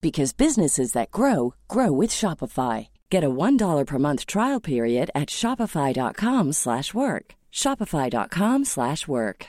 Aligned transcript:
because 0.00 0.32
businesses 0.32 0.92
that 0.92 1.10
grow 1.10 1.54
grow 1.66 1.92
with 1.92 2.10
Shopify. 2.10 2.88
Get 3.10 3.24
a 3.24 3.30
$1 3.30 3.86
per 3.86 3.98
month 3.98 4.26
trial 4.26 4.60
period 4.60 5.10
at 5.14 5.28
shopify.com/work. 5.28 7.34
shopify.com/work. 7.52 9.48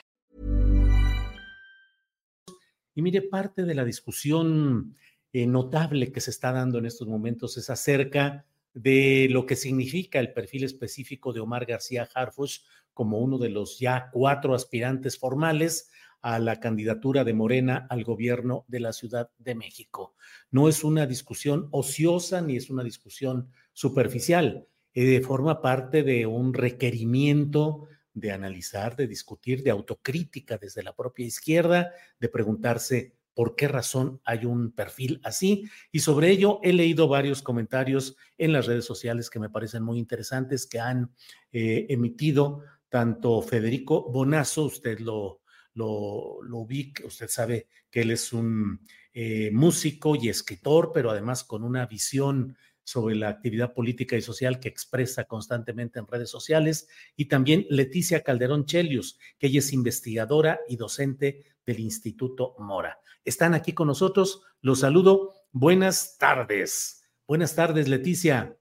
Y 2.94 3.02
mire, 3.02 3.22
parte 3.22 3.64
de 3.64 3.74
la 3.74 3.84
discusión 3.84 4.96
eh, 5.32 5.46
notable 5.46 6.12
que 6.12 6.20
se 6.20 6.30
está 6.30 6.52
dando 6.52 6.78
en 6.78 6.86
estos 6.86 7.06
momentos 7.06 7.56
es 7.56 7.70
acerca 7.70 8.46
de 8.74 9.28
lo 9.30 9.46
que 9.46 9.56
significa 9.56 10.20
el 10.20 10.32
perfil 10.32 10.64
específico 10.64 11.32
de 11.32 11.40
Omar 11.40 11.66
García 11.66 12.08
Harfush 12.12 12.60
como 12.92 13.18
uno 13.18 13.38
de 13.38 13.48
los 13.48 13.78
ya 13.78 14.10
cuatro 14.12 14.54
aspirantes 14.54 15.18
formales 15.18 15.90
a 16.22 16.38
la 16.38 16.60
candidatura 16.60 17.24
de 17.24 17.34
Morena 17.34 17.86
al 17.88 18.04
gobierno 18.04 18.64
de 18.68 18.80
la 18.80 18.92
Ciudad 18.92 19.30
de 19.38 19.54
México. 19.54 20.14
No 20.50 20.68
es 20.68 20.84
una 20.84 21.06
discusión 21.06 21.68
ociosa 21.70 22.40
ni 22.40 22.56
es 22.56 22.70
una 22.70 22.82
discusión 22.82 23.50
superficial, 23.72 24.66
eh, 24.92 25.20
forma 25.20 25.62
parte 25.62 26.02
de 26.02 26.26
un 26.26 26.52
requerimiento 26.52 27.86
de 28.12 28.32
analizar, 28.32 28.96
de 28.96 29.06
discutir, 29.06 29.62
de 29.62 29.70
autocrítica 29.70 30.58
desde 30.58 30.82
la 30.82 30.94
propia 30.94 31.26
izquierda, 31.26 31.92
de 32.18 32.28
preguntarse 32.28 33.14
por 33.34 33.54
qué 33.54 33.68
razón 33.68 34.20
hay 34.24 34.44
un 34.44 34.72
perfil 34.72 35.20
así. 35.24 35.64
Y 35.92 36.00
sobre 36.00 36.30
ello 36.30 36.60
he 36.62 36.72
leído 36.72 37.08
varios 37.08 37.42
comentarios 37.42 38.16
en 38.36 38.52
las 38.52 38.66
redes 38.66 38.84
sociales 38.84 39.30
que 39.30 39.38
me 39.38 39.48
parecen 39.48 39.82
muy 39.82 39.98
interesantes 39.98 40.66
que 40.66 40.80
han 40.80 41.14
eh, 41.52 41.86
emitido 41.88 42.62
tanto 42.88 43.40
Federico 43.40 44.10
Bonazo, 44.10 44.64
usted 44.64 44.98
lo, 44.98 45.40
lo, 45.74 46.42
lo 46.42 46.58
ubica, 46.58 47.06
usted 47.06 47.28
sabe 47.28 47.68
que 47.90 48.02
él 48.02 48.10
es 48.10 48.32
un 48.32 48.80
eh, 49.12 49.50
músico 49.52 50.16
y 50.16 50.28
escritor, 50.28 50.92
pero 50.92 51.10
además 51.10 51.44
con 51.44 51.64
una 51.64 51.86
visión 51.86 52.56
sobre 52.84 53.14
la 53.14 53.28
actividad 53.28 53.72
política 53.72 54.16
y 54.16 54.22
social 54.22 54.58
que 54.58 54.68
expresa 54.68 55.24
constantemente 55.24 55.98
en 55.98 56.06
redes 56.06 56.30
sociales, 56.30 56.88
y 57.16 57.26
también 57.26 57.66
Leticia 57.70 58.22
Calderón 58.22 58.66
Chelius, 58.66 59.18
que 59.38 59.48
ella 59.48 59.60
es 59.60 59.72
investigadora 59.72 60.60
y 60.68 60.76
docente 60.76 61.44
del 61.64 61.80
Instituto 61.80 62.56
Mora. 62.58 63.00
Están 63.24 63.54
aquí 63.54 63.72
con 63.72 63.86
nosotros, 63.86 64.42
los 64.60 64.80
saludo. 64.80 65.34
Buenas 65.52 66.16
tardes. 66.18 67.04
Buenas 67.26 67.54
tardes, 67.54 67.86
Leticia. 67.86 68.56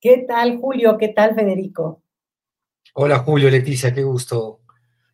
¿Qué 0.00 0.24
tal, 0.28 0.58
Julio? 0.58 0.96
¿Qué 0.98 1.08
tal, 1.08 1.34
Federico? 1.34 2.02
Hola, 2.94 3.20
Julio, 3.20 3.48
Leticia, 3.48 3.94
qué 3.94 4.02
gusto. 4.02 4.61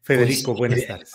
Federico, 0.09 0.55
buenas 0.55 0.87
tardes. 0.87 1.13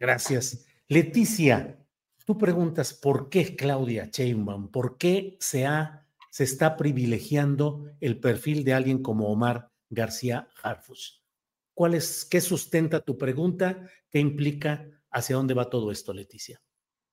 Gracias. 0.00 0.66
Leticia, 0.88 1.78
tú 2.26 2.36
preguntas 2.36 2.92
por 2.92 3.28
qué 3.28 3.54
Claudia 3.54 4.10
Sheinbaum, 4.12 4.72
por 4.72 4.98
qué 4.98 5.36
se, 5.38 5.66
ha, 5.66 6.04
se 6.28 6.42
está 6.42 6.76
privilegiando 6.76 7.86
el 8.00 8.18
perfil 8.18 8.64
de 8.64 8.74
alguien 8.74 9.04
como 9.04 9.28
Omar 9.28 9.70
García 9.88 10.48
Harfuch. 10.64 11.22
¿Cuál 11.74 11.94
es, 11.94 12.24
qué 12.24 12.40
sustenta 12.40 13.04
tu 13.04 13.16
pregunta? 13.16 13.88
¿Qué 14.10 14.18
implica 14.18 14.84
hacia 15.12 15.36
dónde 15.36 15.54
va 15.54 15.70
todo 15.70 15.92
esto, 15.92 16.12
Leticia? 16.12 16.60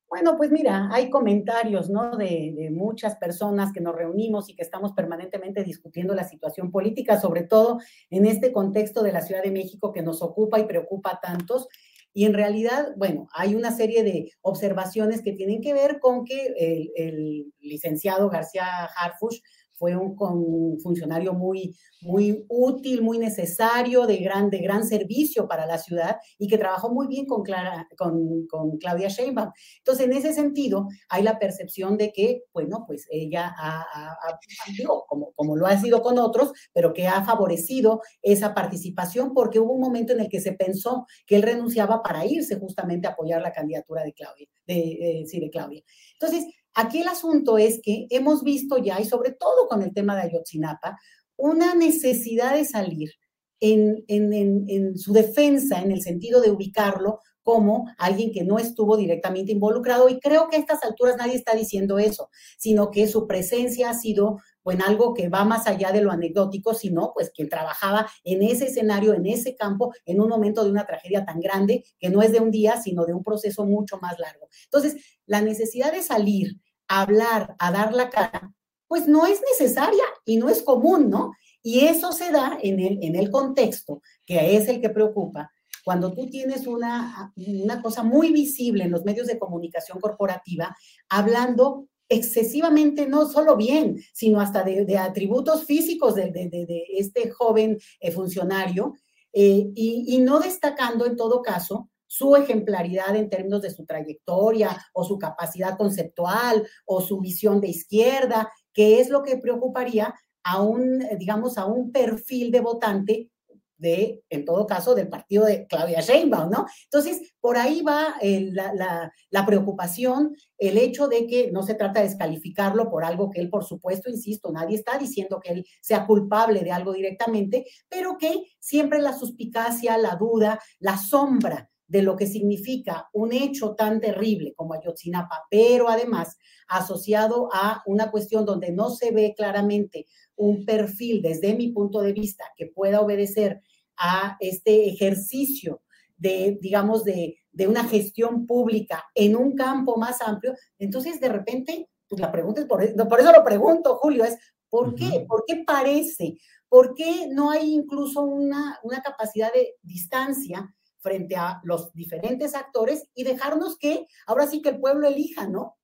Bueno, 0.10 0.38
pues 0.38 0.50
mira, 0.50 0.90
hay 0.92 1.12
comentarios, 1.12 1.90
¿no? 1.92 2.18
De, 2.18 2.70
muchas 2.72 3.16
personas 3.18 3.72
que 3.72 3.80
nos 3.80 3.96
reunimos 3.96 4.50
y 4.50 4.56
que 4.56 4.64
estamos 4.64 4.94
permanentemente 4.94 5.64
discutiendo 5.64 6.16
la 6.16 6.24
situación 6.24 6.72
política, 6.72 7.20
sobre 7.22 7.44
todo 7.44 7.80
en 8.10 8.26
este 8.26 8.52
contexto 8.52 9.04
de 9.04 9.12
la 9.12 9.22
Ciudad 9.22 9.44
de 9.44 9.52
México 9.52 9.92
que 9.92 10.02
nos 10.02 10.24
ocupa 10.24 10.60
y 10.60 10.66
preocupa 10.66 11.12
a 11.12 11.20
tantos. 11.20 11.68
Y 12.12 12.26
en 12.26 12.34
realidad, 12.34 12.94
bueno, 12.98 13.28
hay 13.34 13.54
una 13.54 13.72
serie 13.72 14.04
de 14.04 14.32
observaciones 14.42 15.22
que 15.22 15.34
tienen 15.34 15.62
que 15.62 15.74
ver 15.74 16.00
con 16.00 16.26
que 16.26 16.54
el, 16.58 16.92
el 16.96 17.54
licenciado 17.60 18.30
García 18.30 18.86
Harfush 18.86 19.42
fue 19.80 19.96
un, 19.96 20.78
funcionario 20.84 21.34
muy, 21.34 21.76
muy 22.02 22.46
útil, 22.50 23.02
muy 23.02 23.18
necesario, 23.18 24.06
de 24.06 24.18
gran, 24.18 24.50
de 24.50 24.60
gran 24.60 24.86
servicio 24.86 25.48
para 25.48 25.66
la 25.66 25.78
ciudad 25.78 26.18
y 26.38 26.48
que 26.48 26.58
trabajó 26.58 26.94
muy 26.94 27.08
bien 27.08 27.26
con, 27.26 27.42
Clara, 27.42 27.88
con, 27.98 28.46
con 28.48 28.78
Claudia 28.78 29.08
Sheinbaum. 29.08 29.52
Entonces, 29.78 30.06
en 30.06 30.14
ese 30.14 30.34
sentido, 30.34 30.88
hay 31.08 31.24
la 31.24 31.40
percepción 31.40 31.98
de 31.98 32.12
que, 32.12 32.44
bueno, 32.54 32.84
pues 32.86 33.08
ella 33.10 33.56
ha, 33.58 33.80
ha, 33.80 34.12
ha 34.12 34.40
digo, 34.78 35.06
como, 35.08 35.32
como 35.32 35.56
lo 35.56 35.66
ha 35.66 35.78
sido 35.78 36.02
con 36.02 36.20
otros, 36.20 36.52
pero 36.74 36.94
que 36.94 37.08
ha 37.08 37.24
favorecido 37.24 38.02
esa 38.22 38.54
participación 38.54 39.34
porque 39.34 39.60
hubo 39.60 39.74
un 39.74 39.82
momento 39.82 40.12
en 40.12 40.20
el 40.20 40.30
que 40.30 40.42
se 40.42 40.52
pensó 40.52 41.06
que 41.26 41.38
él 41.38 41.44
renunciaba 41.44 42.04
para 42.04 42.26
irse 42.26 42.60
justamente 42.60 43.08
a 43.08 43.12
apoyar 43.12 43.42
la 43.42 43.54
candidatura 43.54 44.04
de 44.04 44.14
Claudia, 44.14 44.48
de, 44.68 44.76
de, 44.76 45.24
sí, 45.26 45.40
de 45.40 45.50
Claudia. 45.50 45.82
Entonces, 46.20 46.46
Aquí 46.76 47.02
el 47.02 47.08
asunto 47.08 47.58
es 47.58 47.80
que 47.84 48.08
hemos 48.10 48.44
visto 48.44 48.78
ya, 48.78 49.00
y 49.00 49.06
sobre 49.06 49.32
todo 49.32 49.68
con 49.68 49.82
el 49.82 49.94
tema 49.94 50.16
de 50.16 50.24
Ayotzinapa, 50.24 50.98
una 51.36 51.76
necesidad 51.76 52.54
de 52.54 52.66
salir 52.66 53.12
en, 53.60 54.04
en, 54.08 54.34
en, 54.34 54.66
en, 54.68 54.98
su 54.98 55.14
defensa, 55.14 55.82
en 55.82 55.92
el 55.92 56.02
sentido 56.02 56.42
de 56.42 56.52
ubicarlo 56.52 57.20
como 57.50 57.92
alguien 57.98 58.32
que 58.32 58.44
no 58.44 58.60
estuvo 58.60 58.96
directamente 58.96 59.52
involucrado. 59.52 60.08
Y 60.08 60.20
creo 60.20 60.50
que 60.50 60.56
a 60.56 60.60
estas 60.60 60.84
alturas 60.84 61.18
nadie 61.18 61.34
está 61.34 61.56
diciendo 61.56 61.98
eso, 61.98 62.30
sino 62.60 62.92
que 62.92 63.08
su 63.08 63.26
presencia 63.26 63.90
ha 63.90 63.96
sido 63.96 64.38
en 64.66 64.84
algo 64.84 65.16
que 65.16 65.30
va 65.30 65.46
más 65.46 65.66
allá 65.66 65.92
de 65.92 66.02
lo 66.02 66.12
anecdótico, 66.12 66.76
sino 66.76 67.12
pues 67.16 67.32
que 67.34 67.46
trabajaba 67.46 68.08
en 68.24 68.44
ese 68.44 68.66
escenario, 68.66 69.16
en 69.16 69.26
ese 69.26 69.56
campo, 69.56 69.92
en 70.06 70.22
un 70.22 70.30
momento 70.30 70.64
de 70.64 70.70
una 70.70 70.86
tragedia 70.86 71.26
tan 71.26 71.40
grande 71.40 71.84
que 71.98 72.12
no 72.12 72.22
es 72.22 72.32
de 72.32 72.40
un 72.40 72.52
día, 72.52 72.80
sino 72.80 73.08
de 73.08 73.16
un 73.16 73.24
proceso 73.24 73.66
mucho 73.66 73.98
más 73.98 74.20
largo. 74.20 74.48
Entonces, 74.66 75.04
la 75.26 75.42
necesidad 75.42 75.92
de 75.92 76.04
salir 76.04 76.60
hablar, 76.88 77.56
a 77.58 77.72
dar 77.72 77.94
la 77.94 78.12
cara, 78.12 78.54
pues 78.88 79.08
no 79.08 79.26
es 79.26 79.42
necesaria 79.42 80.04
y 80.24 80.38
no 80.38 80.50
es 80.50 80.62
común, 80.62 81.10
¿no? 81.10 81.32
Y 81.64 81.88
eso 81.88 82.12
se 82.12 82.32
da 82.32 82.60
en 82.62 82.80
el, 82.80 83.00
en 83.02 83.16
el 83.16 83.32
contexto, 83.32 84.04
que 84.24 84.56
es 84.56 84.68
el 84.68 84.82
que 84.82 84.90
preocupa, 84.90 85.52
cuando 85.90 86.14
tú 86.14 86.30
tienes 86.30 86.68
una, 86.68 87.34
una 87.36 87.82
cosa 87.82 88.04
muy 88.04 88.32
visible 88.32 88.84
en 88.84 88.92
los 88.92 89.06
medios 89.06 89.26
de 89.26 89.40
comunicación 89.40 90.00
corporativa, 90.00 90.78
hablando 91.10 91.88
excesivamente, 92.08 93.08
no 93.08 93.28
solo 93.28 93.58
bien, 93.58 94.00
sino 94.14 94.40
hasta 94.40 94.62
de, 94.62 94.98
atributos 95.00 95.66
físicos 95.66 96.14
de 96.14 96.86
este 96.96 97.32
joven 97.32 97.80
eh, 98.02 98.12
funcionario, 98.12 98.94
eh, 99.34 99.72
y, 99.74 100.16
y 100.16 100.20
no 100.20 100.40
destacando 100.40 101.08
en 101.08 101.16
todo 101.16 101.42
caso 101.42 101.90
su 102.06 102.36
ejemplaridad 102.36 103.16
en 103.16 103.28
términos 103.28 103.64
de 103.64 103.72
su 103.72 103.84
trayectoria 103.84 104.78
o 104.94 105.04
su 105.04 105.18
capacidad 105.18 105.76
conceptual 105.76 106.68
o 106.86 107.02
su 107.02 107.20
visión 107.20 107.62
de 107.62 107.70
izquierda, 107.70 108.52
que 108.74 109.00
es 109.00 109.10
lo 109.10 109.24
que 109.24 109.38
preocuparía 109.38 110.14
a 110.44 110.62
un, 110.62 111.04
digamos, 111.18 111.58
a 111.58 111.66
un 111.66 111.92
perfil 111.92 112.52
de 112.52 112.60
votante 112.60 113.32
de, 113.80 114.22
en 114.30 114.46
todo 114.46 114.68
caso, 114.68 114.94
del 114.94 115.08
partido 115.08 115.46
de 115.46 115.66
Claudia 115.66 116.02
Sheinbaum, 116.02 116.52
¿no? 116.52 116.66
Entonces, 116.84 117.34
por 117.42 117.58
ahí 117.58 117.82
va 117.82 118.16
eh, 118.22 118.50
la, 118.52 119.12
la, 119.30 119.46
preocupación, 119.46 120.36
el 120.58 120.78
hecho 120.78 121.08
de 121.08 121.26
que 121.26 121.52
no 121.52 121.64
se 121.64 121.74
trata 121.74 122.02
de 122.02 122.10
descalificarlo 122.10 122.90
por 122.90 123.04
algo 123.04 123.32
que 123.32 123.40
él, 123.40 123.50
por 123.50 123.64
supuesto, 123.64 124.10
insisto, 124.10 124.52
nadie 124.52 124.76
está 124.76 124.98
diciendo 124.98 125.40
que 125.42 125.54
él 125.54 125.66
sea 125.82 126.06
culpable 126.06 126.62
de 126.62 126.72
algo 126.72 126.94
directamente, 126.94 127.66
pero 127.88 128.18
que 128.18 128.44
siempre 128.60 129.02
la 129.02 129.18
suspicacia, 129.18 129.98
la 129.98 130.16
duda, 130.16 130.60
la 130.80 130.98
sombra 130.98 131.70
de 131.90 132.04
lo 132.04 132.16
que 132.16 132.28
significa 132.28 133.10
un 133.14 133.34
hecho 133.34 133.74
tan 133.74 134.00
terrible 134.00 134.54
como 134.56 134.76
Ayotzinapa, 134.76 135.48
pero 135.50 135.90
además 135.90 136.38
asociado 136.68 137.50
a 137.52 137.82
una 137.88 138.12
cuestión 138.12 138.46
donde 138.46 138.72
no 138.72 138.92
se 138.92 139.12
ve 139.12 139.34
claramente 139.36 140.06
un 140.36 140.66
perfil 140.66 141.22
desde 141.22 141.56
mi 141.56 141.70
punto 141.70 142.02
de 142.02 142.14
vista 142.14 142.46
que 142.56 142.68
pueda 142.68 143.02
obedecer 143.02 143.62
a 144.00 144.38
este 144.40 144.88
ejercicio 144.88 145.82
de, 146.18 146.58
digamos, 146.62 147.04
de, 147.04 147.36
una 147.68 147.84
gestión 147.84 148.48
pública 148.48 149.04
en 149.14 149.36
un 149.36 149.54
campo 149.54 149.98
más 149.98 150.22
amplio, 150.22 150.56
entonces 150.78 151.20
de 151.20 151.28
repente, 151.28 151.90
pues 152.08 152.22
la 152.22 152.32
pregunta 152.32 152.62
es, 152.62 152.68
por, 152.68 152.80
por 153.10 153.20
eso 153.20 153.34
lo 153.34 153.44
pregunto, 153.44 153.98
Julio, 153.98 154.24
es, 154.24 154.38
¿por 154.70 154.96
qué? 154.96 155.26
¿Por 155.28 155.44
qué 155.46 155.64
parece? 155.68 156.38
¿Por 156.70 156.94
qué 156.94 157.28
no 157.30 157.52
hay 157.52 157.74
incluso 157.74 158.22
una, 158.22 158.80
una 158.84 159.02
capacidad 159.02 159.52
de 159.52 159.76
distancia 159.82 160.74
frente 161.00 161.36
a 161.36 161.60
los 161.64 161.94
diferentes 161.94 162.56
actores 162.56 163.10
y 163.14 163.26
dejarnos 163.26 163.78
que 163.78 164.06
ahora 164.26 164.48
sí 164.48 164.62
que 164.62 164.70
el 164.70 164.80
pueblo 164.80 165.08
elija, 165.08 165.48
¿no? 165.48 165.76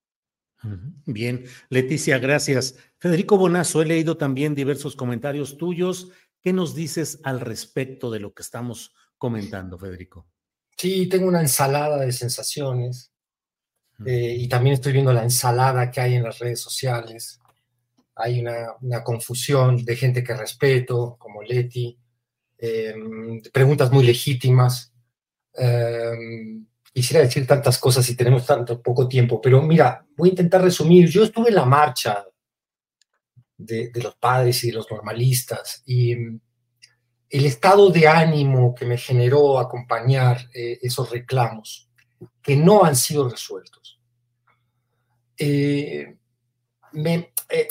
Bien, 1.06 1.45
Leticia, 1.69 2.18
gracias. 2.18 2.75
Federico 2.97 3.38
Bonazo, 3.38 3.81
he 3.81 3.85
leído 3.85 4.18
también 4.18 4.56
diversos 4.56 4.95
comentarios 4.95 5.57
tuyos. 5.57 6.11
¿Qué 6.45 6.53
nos 6.53 6.75
dices 6.75 7.19
al 7.24 7.39
respecto 7.39 8.12
de 8.12 8.19
lo 8.19 8.31
que 8.31 8.44
estamos 8.44 8.94
comentando, 9.18 9.80
Federico? 9.80 10.27
Sí, 10.77 11.09
tengo 11.09 11.27
una 11.27 11.42
ensalada 11.42 11.97
de 11.97 12.12
sensaciones 12.12 13.12
eh, 14.06 14.36
y 14.38 14.47
también 14.47 14.75
estoy 14.75 14.94
viendo 14.94 15.12
la 15.12 15.24
ensalada 15.24 15.89
que 15.89 16.01
hay 16.01 16.13
en 16.13 16.21
las 16.24 16.38
redes 16.38 16.62
sociales. 16.62 17.39
Hay 18.13 18.42
una, 18.42 19.03
confusión 19.03 19.83
de 19.83 19.95
gente 19.95 20.24
que 20.24 20.36
respeto, 20.36 21.15
como 21.18 21.42
Leti, 21.42 21.97
em, 22.59 23.42
preguntas 23.51 23.92
muy 23.92 24.06
legítimas 24.06 24.94
Em, 25.57 26.65
quisiera 26.94 27.24
decir 27.24 27.47
tantas 27.47 27.77
cosas 27.77 28.07
y 28.09 28.15
tenemos 28.15 28.45
tanto 28.45 28.81
poco 28.81 29.07
tiempo, 29.07 29.39
pero 29.42 29.62
mira, 29.62 30.06
voy 30.15 30.30
a 30.30 30.31
intentar 30.31 30.62
resumir. 30.62 31.09
Yo 31.09 31.24
estuve 31.24 31.50
en 31.50 31.56
la 31.56 31.65
marcha 31.65 32.25
de, 33.57 33.92
los 33.96 34.16
padres 34.16 34.63
y 34.63 34.68
de 34.68 34.74
los 34.74 34.90
normalistas 34.92 35.84
y 35.86 36.12
em, 36.12 36.40
el 37.30 37.46
estado 37.46 37.90
de 37.90 38.07
ánimo 38.07 38.75
que 38.75 38.86
me 38.86 38.98
generó 38.98 39.60
acompañar 39.60 40.50
eh, 40.54 40.80
esos 40.81 41.10
reclamos 41.10 41.90
que 42.42 42.56
no 42.56 42.84
han 42.84 42.96
sido 42.96 43.30
resueltos 43.30 44.00
eh, 45.38 46.18
me 46.94 47.34
eh, 47.50 47.68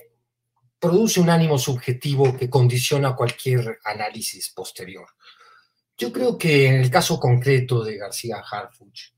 produce 0.79 1.21
un 1.21 1.31
ánimo 1.31 1.59
subjetivo 1.59 2.37
que 2.37 2.51
condiciona 2.51 3.17
cualquier 3.17 3.79
análisis 3.85 4.51
posterior. 4.51 5.07
Yo 5.97 6.13
creo 6.13 6.37
que 6.37 6.67
en 6.67 6.75
el 6.75 6.91
caso 6.91 7.19
concreto 7.19 7.83
de 7.83 7.97
García 7.97 8.43
Harfuch, 8.51 9.15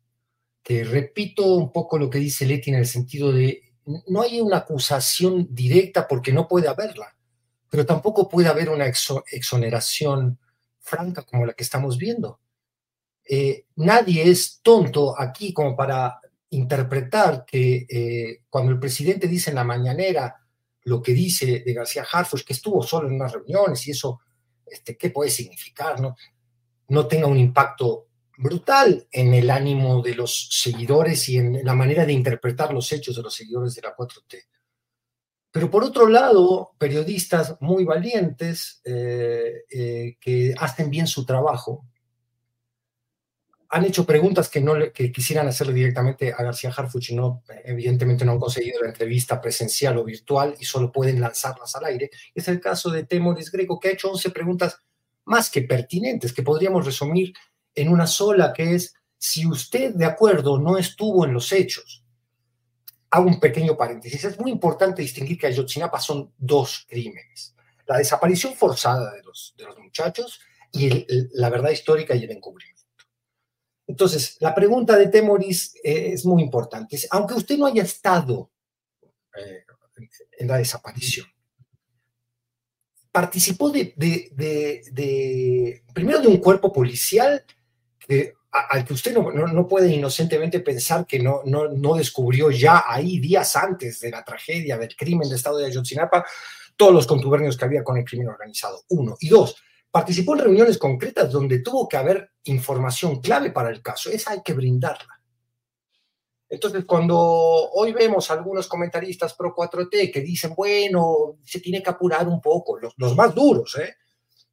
que 0.63 0.85
repito 0.85 1.45
un 1.55 1.73
poco 1.73 1.99
lo 1.99 2.09
que 2.11 2.19
dice 2.19 2.47
Leti 2.47 2.71
en 2.71 2.77
el 2.77 2.87
sentido 2.87 3.33
de 3.33 3.66
no 4.06 4.23
hay 4.23 4.41
una 4.41 4.59
acusación 4.59 5.49
directa 5.50 6.06
porque 6.09 6.33
no 6.33 6.49
puede 6.49 6.69
haberla, 6.69 7.15
pero 7.71 7.87
tampoco 7.87 8.29
puede 8.29 8.49
haber 8.49 8.69
una 8.69 8.87
exoneración 8.87 10.38
franca 10.81 11.23
como 11.23 11.47
la 11.47 11.53
que 11.53 11.62
estamos 11.62 11.97
viendo. 11.97 12.41
Eh, 13.29 13.67
nadie 13.77 14.29
es 14.29 14.61
tonto 14.62 15.19
aquí 15.19 15.53
como 15.53 15.77
para 15.77 16.21
interpretar 16.50 17.44
que 17.44 17.87
eh, 17.88 18.43
cuando 18.49 18.73
el 18.73 18.79
presidente 18.79 19.27
dice 19.27 19.50
en 19.50 19.56
la 19.56 19.65
mañanera 19.65 20.37
lo 20.82 21.03
que 21.03 21.12
dice 21.12 21.62
de 21.67 21.75
García 21.75 22.06
Harfuch, 22.11 22.44
que 22.44 22.53
estuvo 22.53 22.82
solo 22.82 23.09
en 23.09 23.15
unas 23.15 23.32
reuniones 23.32 23.87
y 23.87 23.91
eso, 23.91 24.21
este, 24.65 24.97
¿qué 24.97 25.11
puede 25.11 25.31
significar? 25.31 25.97
No 26.89 27.06
tenga 27.09 27.27
un 27.27 27.39
impacto 27.39 28.06
brutal 28.37 29.06
en 29.11 29.35
el 29.35 29.50
ánimo 29.50 30.03
de 30.03 30.15
los 30.15 30.49
seguidores 30.50 31.29
y 31.29 31.38
en 31.38 31.65
la 31.65 31.75
manera 31.75 32.05
de 32.05 32.12
interpretar 32.12 32.73
los 32.73 32.93
hechos 32.93 33.17
de 33.17 33.23
los 33.23 33.35
seguidores 33.35 33.75
de 33.75 33.83
la 33.83 33.97
4T. 33.97 34.44
Pero 35.50 35.71
por 35.71 35.85
otro 35.85 36.06
lado, 36.06 36.75
periodistas 36.79 37.56
muy 37.61 37.85
valientes 37.85 38.81
eh, 38.85 39.65
eh, 39.71 40.17
que 40.21 40.55
hacen 40.59 40.91
bien 40.91 41.06
su 41.06 41.25
trabajo 41.25 41.87
han 43.69 43.85
hecho 43.85 44.06
preguntas 44.06 44.49
que, 44.49 44.61
no 44.61 44.75
que 44.93 45.11
quisieran 45.11 45.49
hacerle 45.49 45.73
directamente 45.75 46.32
a 46.32 46.43
García 46.43 46.73
Harfuch 46.77 47.11
y 47.11 47.17
no, 47.17 47.43
evidentemente 47.65 48.25
no 48.25 48.32
han 48.32 48.39
conseguido 48.39 48.81
la 48.81 48.89
entrevista 48.89 49.41
presencial 49.41 49.97
o 49.99 50.05
virtual 50.05 50.55
y 50.59 50.65
solo 50.65 50.93
pueden 50.93 51.21
lanzarlas 51.21 51.75
al 51.75 51.87
aire. 51.87 52.11
Es 52.35 52.49
el 52.49 52.61
caso 52.61 52.91
de 52.91 53.05
Temoris 53.05 53.50
Greco, 53.50 53.81
que 53.81 53.89
ha 53.89 53.93
hecho 53.93 54.11
11 54.11 54.31
preguntas 54.31 54.79
más 55.25 55.50
que 55.50 55.62
pertinentes, 55.62 56.32
que 56.32 56.43
podríamos 56.43 56.87
resumir 56.87 57.32
en 57.76 57.88
una 57.88 58.06
sola, 58.06 58.52
que 58.52 58.75
es, 58.75 58.94
si 59.17 59.46
usted 59.46 59.94
de 59.94 60.05
acuerdo 60.05 60.58
no 60.58 60.76
estuvo 60.78 61.25
en 61.25 61.32
los 61.32 61.52
hechos, 61.52 62.05
hago 63.11 63.28
un 63.28 63.38
pequeño 63.38 63.76
paréntesis, 63.76 64.25
es 64.25 64.40
muy 64.40 64.50
importante 64.50 65.02
distinguir 65.02 65.38
que 65.38 65.46
Ayotzinapa 65.46 66.00
son 66.00 66.32
dos 66.37 66.87
crímenes, 66.88 67.55
la 67.87 67.99
desaparición 67.99 68.55
forzada 68.55 69.12
de 69.12 69.23
los, 69.23 69.55
de 69.56 69.64
los 69.64 69.78
muchachos 69.78 70.40
y 70.73 71.06
la 71.34 71.50
verdad 71.50 71.70
histórica 71.70 72.14
y 72.17 72.25
el 72.25 72.31
encubrimiento. 72.32 72.76
Entonces, 73.87 74.37
la 74.40 74.55
pregunta 74.55 74.96
de 74.96 75.06
Temoris 75.06 75.76
eh, 75.76 76.11
es 76.12 76.25
muy 76.25 76.43
importante. 76.43 76.99
Aunque 77.11 77.34
usted 77.34 77.56
no 77.56 77.67
haya 77.67 77.84
estado 77.84 78.50
eh, 79.37 79.64
en 80.38 80.49
la 80.49 80.58
desaparición, 80.58 81.26
participó 83.12 83.70
de, 83.70 83.94
primero 85.94 86.20
de 86.20 86.29
un 86.29 86.37
cuerpo 86.38 86.72
policial 86.72 87.44
al 88.50 88.85
que 88.85 88.94
usted 88.94 89.14
no, 89.14 89.69
puede 89.69 89.93
inocentemente 89.93 90.61
pensar 90.61 91.06
que 91.06 91.19
no, 91.19 91.43
no, 91.44 91.94
descubrió 91.94 92.50
ya 92.50 92.85
ahí, 92.87 93.19
días 93.19 93.55
antes 93.56 94.00
de 94.00 94.11
la 94.11 94.25
tragedia, 94.25 94.79
del 94.79 94.97
crimen 94.97 95.29
de 95.29 95.37
Estado 95.37 95.58
de 95.58 95.67
Ayotzinapa, 95.67 96.25
todos 96.76 96.93
los 96.93 97.06
contubernios 97.06 97.56
que 97.56 97.64
había 97.64 97.85
con 97.85 97.97
el 97.97 98.05
crimen 98.05 98.29
organizado. 98.29 98.82
Uno. 98.88 99.17
Y 99.20 99.29
dos, 99.29 99.56
participó 99.91 100.35
en 100.35 100.41
reuniones 100.41 100.79
concretas 100.79 101.31
donde 101.31 101.61
tuvo 101.61 101.88
que 101.88 101.97
haber 101.97 102.31
información 102.44 103.20
clave 103.20 103.50
para 103.50 103.70
el 103.70 103.82
caso. 103.82 104.11
Esa 104.11 104.32
hay 104.32 104.43
que 104.43 104.55
brindarla. 104.55 105.20
Entonces, 106.49 106.85
cuando 106.85 107.19
hoy 107.19 107.93
vemos 107.93 108.31
algunos 108.31 108.69
comentaristas 108.69 109.35
pro 109.35 109.55
4T 109.55 110.12
que 110.12 110.20
dicen, 110.20 110.55
bueno, 110.55 111.38
se 111.44 111.61
tiene 111.61 111.82
que 111.82 111.91
apurar 111.91 112.29
un 112.29 112.41
poco, 112.41 112.79
los, 112.79 113.17
más 113.17 113.34
duros, 113.34 113.77
¿eh? 113.79 113.96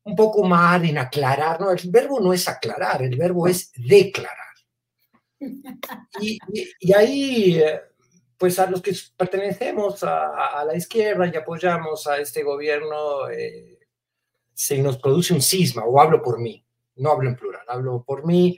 Un 0.05 0.15
poco 0.15 0.43
más 0.43 0.83
en 0.83 0.97
aclarar, 0.97 1.59
no, 1.59 1.71
el 1.71 1.79
verbo 1.89 2.19
no 2.19 2.33
es 2.33 2.47
aclarar, 2.47 3.01
el 3.03 3.15
verbo 3.15 3.47
es 3.47 3.71
declarar. 3.75 4.37
Y, 6.19 6.93
ahí, 6.93 7.59
eh, 7.59 7.81
pues 8.37 8.59
a 8.59 8.69
los 8.69 8.81
que 8.81 8.93
pertenecemos 9.17 10.03
a, 10.03 10.63
la 10.65 10.75
izquierda 10.75 11.27
y 11.27 11.35
apoyamos 11.35 12.07
a 12.07 12.17
este 12.17 12.43
gobierno, 12.43 13.29
eh, 13.29 13.79
se 14.53 14.77
nos 14.81 14.97
produce 14.97 15.33
un 15.33 15.41
cisma, 15.41 15.83
o 15.83 15.99
hablo 15.99 16.21
por 16.21 16.39
mí, 16.39 16.65
no 16.97 17.11
hablo 17.11 17.29
en 17.29 17.35
plural, 17.35 17.65
hablo 17.67 18.03
por 18.03 18.25
mí, 18.25 18.57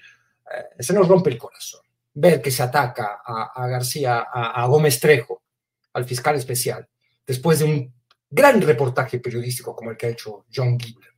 eh, 0.52 0.84
se 0.84 0.94
nos 0.94 1.08
rompe 1.08 1.30
el 1.30 1.38
corazón. 1.38 1.82
Ver 2.14 2.42
que 2.42 2.52
se 2.52 2.64
ataca 2.64 3.22
a, 3.26 3.68
García, 3.68 4.28
a, 4.32 4.66
Gómez 4.68 5.02
Trejo, 5.02 5.44
al 5.94 6.06
fiscal 6.06 6.36
especial, 6.36 6.88
después 7.28 7.60
de 7.60 7.66
un 7.66 7.94
gran 8.30 8.62
reportaje 8.62 9.20
periodístico 9.20 9.76
como 9.76 9.92
el 9.92 9.98
que 9.98 10.06
ha 10.06 10.10
hecho 10.10 10.46
John 10.54 10.80
Gibler, 10.80 11.15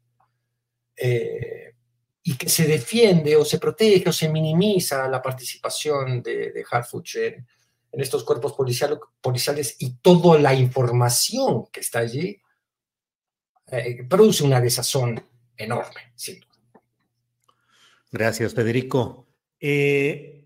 eh, 0.97 1.75
y 2.23 2.35
que 2.35 2.49
se 2.49 2.67
defiende 2.67 3.35
o 3.35 3.45
se 3.45 3.59
protege 3.59 4.09
o 4.09 4.13
se 4.13 4.29
minimiza 4.29 5.07
la 5.07 5.21
participación 5.21 6.21
de, 6.21 6.51
de 6.51 6.65
Harfuch 6.69 7.15
en, 7.17 7.45
estos 7.93 8.23
cuerpos 8.23 8.53
policiales 8.53 9.75
y 9.79 9.95
toda 10.01 10.37
la 10.37 10.53
información 10.53 11.65
que 11.71 11.79
está 11.79 11.99
allí, 11.99 12.39
eh, 13.71 14.03
produce 14.07 14.43
una 14.43 14.61
desazón 14.61 15.19
enorme, 15.55 16.11
sin 16.15 16.39
duda. 16.41 16.81
Gracias, 18.11 18.53
Federico. 18.53 19.25
Eh, 19.59 20.45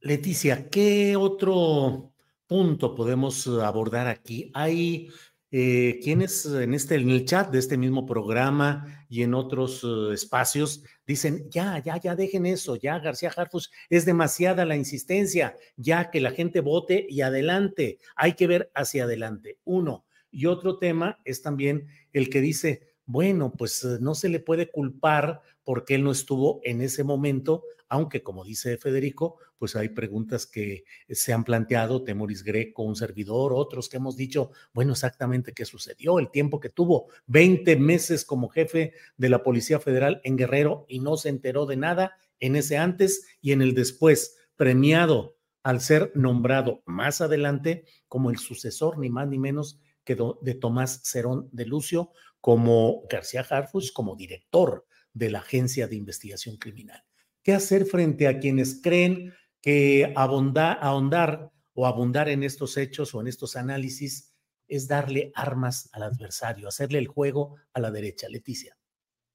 Leticia, 0.00 0.68
¿qué 0.68 1.16
otro 1.16 2.12
punto 2.46 2.94
podemos 2.94 3.46
abordar 3.46 4.08
aquí? 4.08 4.50
Hay 4.52 5.10
eh, 5.52 5.98
quienes 6.02 6.46
en, 6.46 6.74
este, 6.74 6.94
en 6.94 7.10
el 7.10 7.24
chat 7.24 7.50
de 7.50 7.58
este 7.58 7.76
mismo 7.76 8.06
programa 8.06 9.04
y 9.08 9.22
en 9.22 9.34
otros 9.34 9.82
eh, 9.82 10.14
espacios 10.14 10.84
dicen, 11.06 11.50
ya, 11.50 11.78
ya, 11.82 11.96
ya 11.96 12.14
dejen 12.14 12.46
eso, 12.46 12.76
ya 12.76 13.00
García 13.00 13.32
Harfus, 13.36 13.70
es 13.88 14.04
demasiada 14.04 14.64
la 14.64 14.76
insistencia, 14.76 15.56
ya 15.76 16.10
que 16.10 16.20
la 16.20 16.30
gente 16.30 16.60
vote 16.60 17.04
y 17.08 17.22
adelante, 17.22 17.98
hay 18.14 18.34
que 18.34 18.46
ver 18.46 18.70
hacia 18.74 19.04
adelante. 19.04 19.58
Uno. 19.64 20.04
Y 20.30 20.46
otro 20.46 20.78
tema 20.78 21.18
es 21.24 21.42
también 21.42 21.88
el 22.12 22.30
que 22.30 22.40
dice, 22.40 22.94
bueno, 23.04 23.52
pues 23.52 23.82
eh, 23.82 23.98
no 24.00 24.14
se 24.14 24.28
le 24.28 24.38
puede 24.38 24.70
culpar 24.70 25.42
porque 25.64 25.96
él 25.96 26.04
no 26.04 26.12
estuvo 26.12 26.60
en 26.62 26.80
ese 26.80 27.02
momento, 27.02 27.64
aunque 27.90 28.22
como 28.22 28.44
dice 28.44 28.78
Federico, 28.78 29.38
pues 29.58 29.76
hay 29.76 29.90
preguntas 29.90 30.46
que 30.46 30.84
se 31.08 31.32
han 31.32 31.44
planteado, 31.44 32.04
Temoris 32.04 32.44
Greco, 32.44 32.84
un 32.84 32.96
servidor, 32.96 33.52
otros 33.52 33.88
que 33.88 33.98
hemos 33.98 34.16
dicho, 34.16 34.52
bueno, 34.72 34.92
exactamente 34.92 35.52
qué 35.52 35.64
sucedió, 35.64 36.18
el 36.20 36.30
tiempo 36.30 36.60
que 36.60 36.70
tuvo, 36.70 37.08
20 37.26 37.76
meses 37.76 38.24
como 38.24 38.48
jefe 38.48 38.94
de 39.16 39.28
la 39.28 39.42
Policía 39.42 39.80
Federal 39.80 40.20
en 40.24 40.36
Guerrero 40.36 40.86
y 40.88 41.00
no 41.00 41.16
se 41.16 41.28
enteró 41.28 41.66
de 41.66 41.76
nada 41.76 42.16
en 42.38 42.54
ese 42.54 42.78
antes 42.78 43.26
y 43.42 43.52
en 43.52 43.60
el 43.60 43.74
después, 43.74 44.36
premiado 44.56 45.36
al 45.64 45.80
ser 45.80 46.12
nombrado 46.14 46.82
más 46.86 47.20
adelante 47.20 47.84
como 48.06 48.30
el 48.30 48.38
sucesor, 48.38 48.98
ni 48.98 49.10
más 49.10 49.28
ni 49.28 49.38
menos 49.38 49.80
que 50.04 50.16
de 50.42 50.54
Tomás 50.54 51.02
Cerón 51.04 51.48
de 51.52 51.66
Lucio, 51.66 52.12
como 52.40 53.02
García 53.10 53.44
Harfus, 53.48 53.90
como 53.92 54.14
director 54.14 54.86
de 55.12 55.30
la 55.30 55.40
Agencia 55.40 55.88
de 55.88 55.96
Investigación 55.96 56.56
Criminal. 56.56 57.04
¿Qué 57.42 57.54
hacer 57.54 57.86
frente 57.86 58.28
a 58.28 58.38
quienes 58.38 58.80
creen 58.82 59.32
que 59.62 60.12
ahondar 60.14 61.50
o 61.72 61.86
abundar 61.86 62.28
en 62.28 62.42
estos 62.42 62.76
hechos 62.76 63.14
o 63.14 63.20
en 63.20 63.28
estos 63.28 63.56
análisis 63.56 64.34
es 64.68 64.88
darle 64.88 65.32
armas 65.34 65.88
al 65.92 66.02
adversario, 66.02 66.68
hacerle 66.68 66.98
el 66.98 67.08
juego 67.08 67.56
a 67.72 67.80
la 67.80 67.90
derecha? 67.90 68.28
Leticia. 68.28 68.79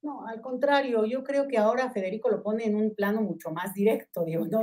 No, 0.06 0.24
al 0.24 0.40
contrario, 0.40 1.04
yo 1.04 1.24
creo 1.24 1.48
que 1.48 1.58
ahora 1.58 1.90
Federico 1.90 2.30
lo 2.30 2.40
pone 2.40 2.64
en 2.64 2.76
un 2.76 2.94
plano 2.94 3.22
mucho 3.22 3.50
más 3.50 3.74
directo, 3.74 4.24
digo, 4.24 4.46
¿no? 4.46 4.60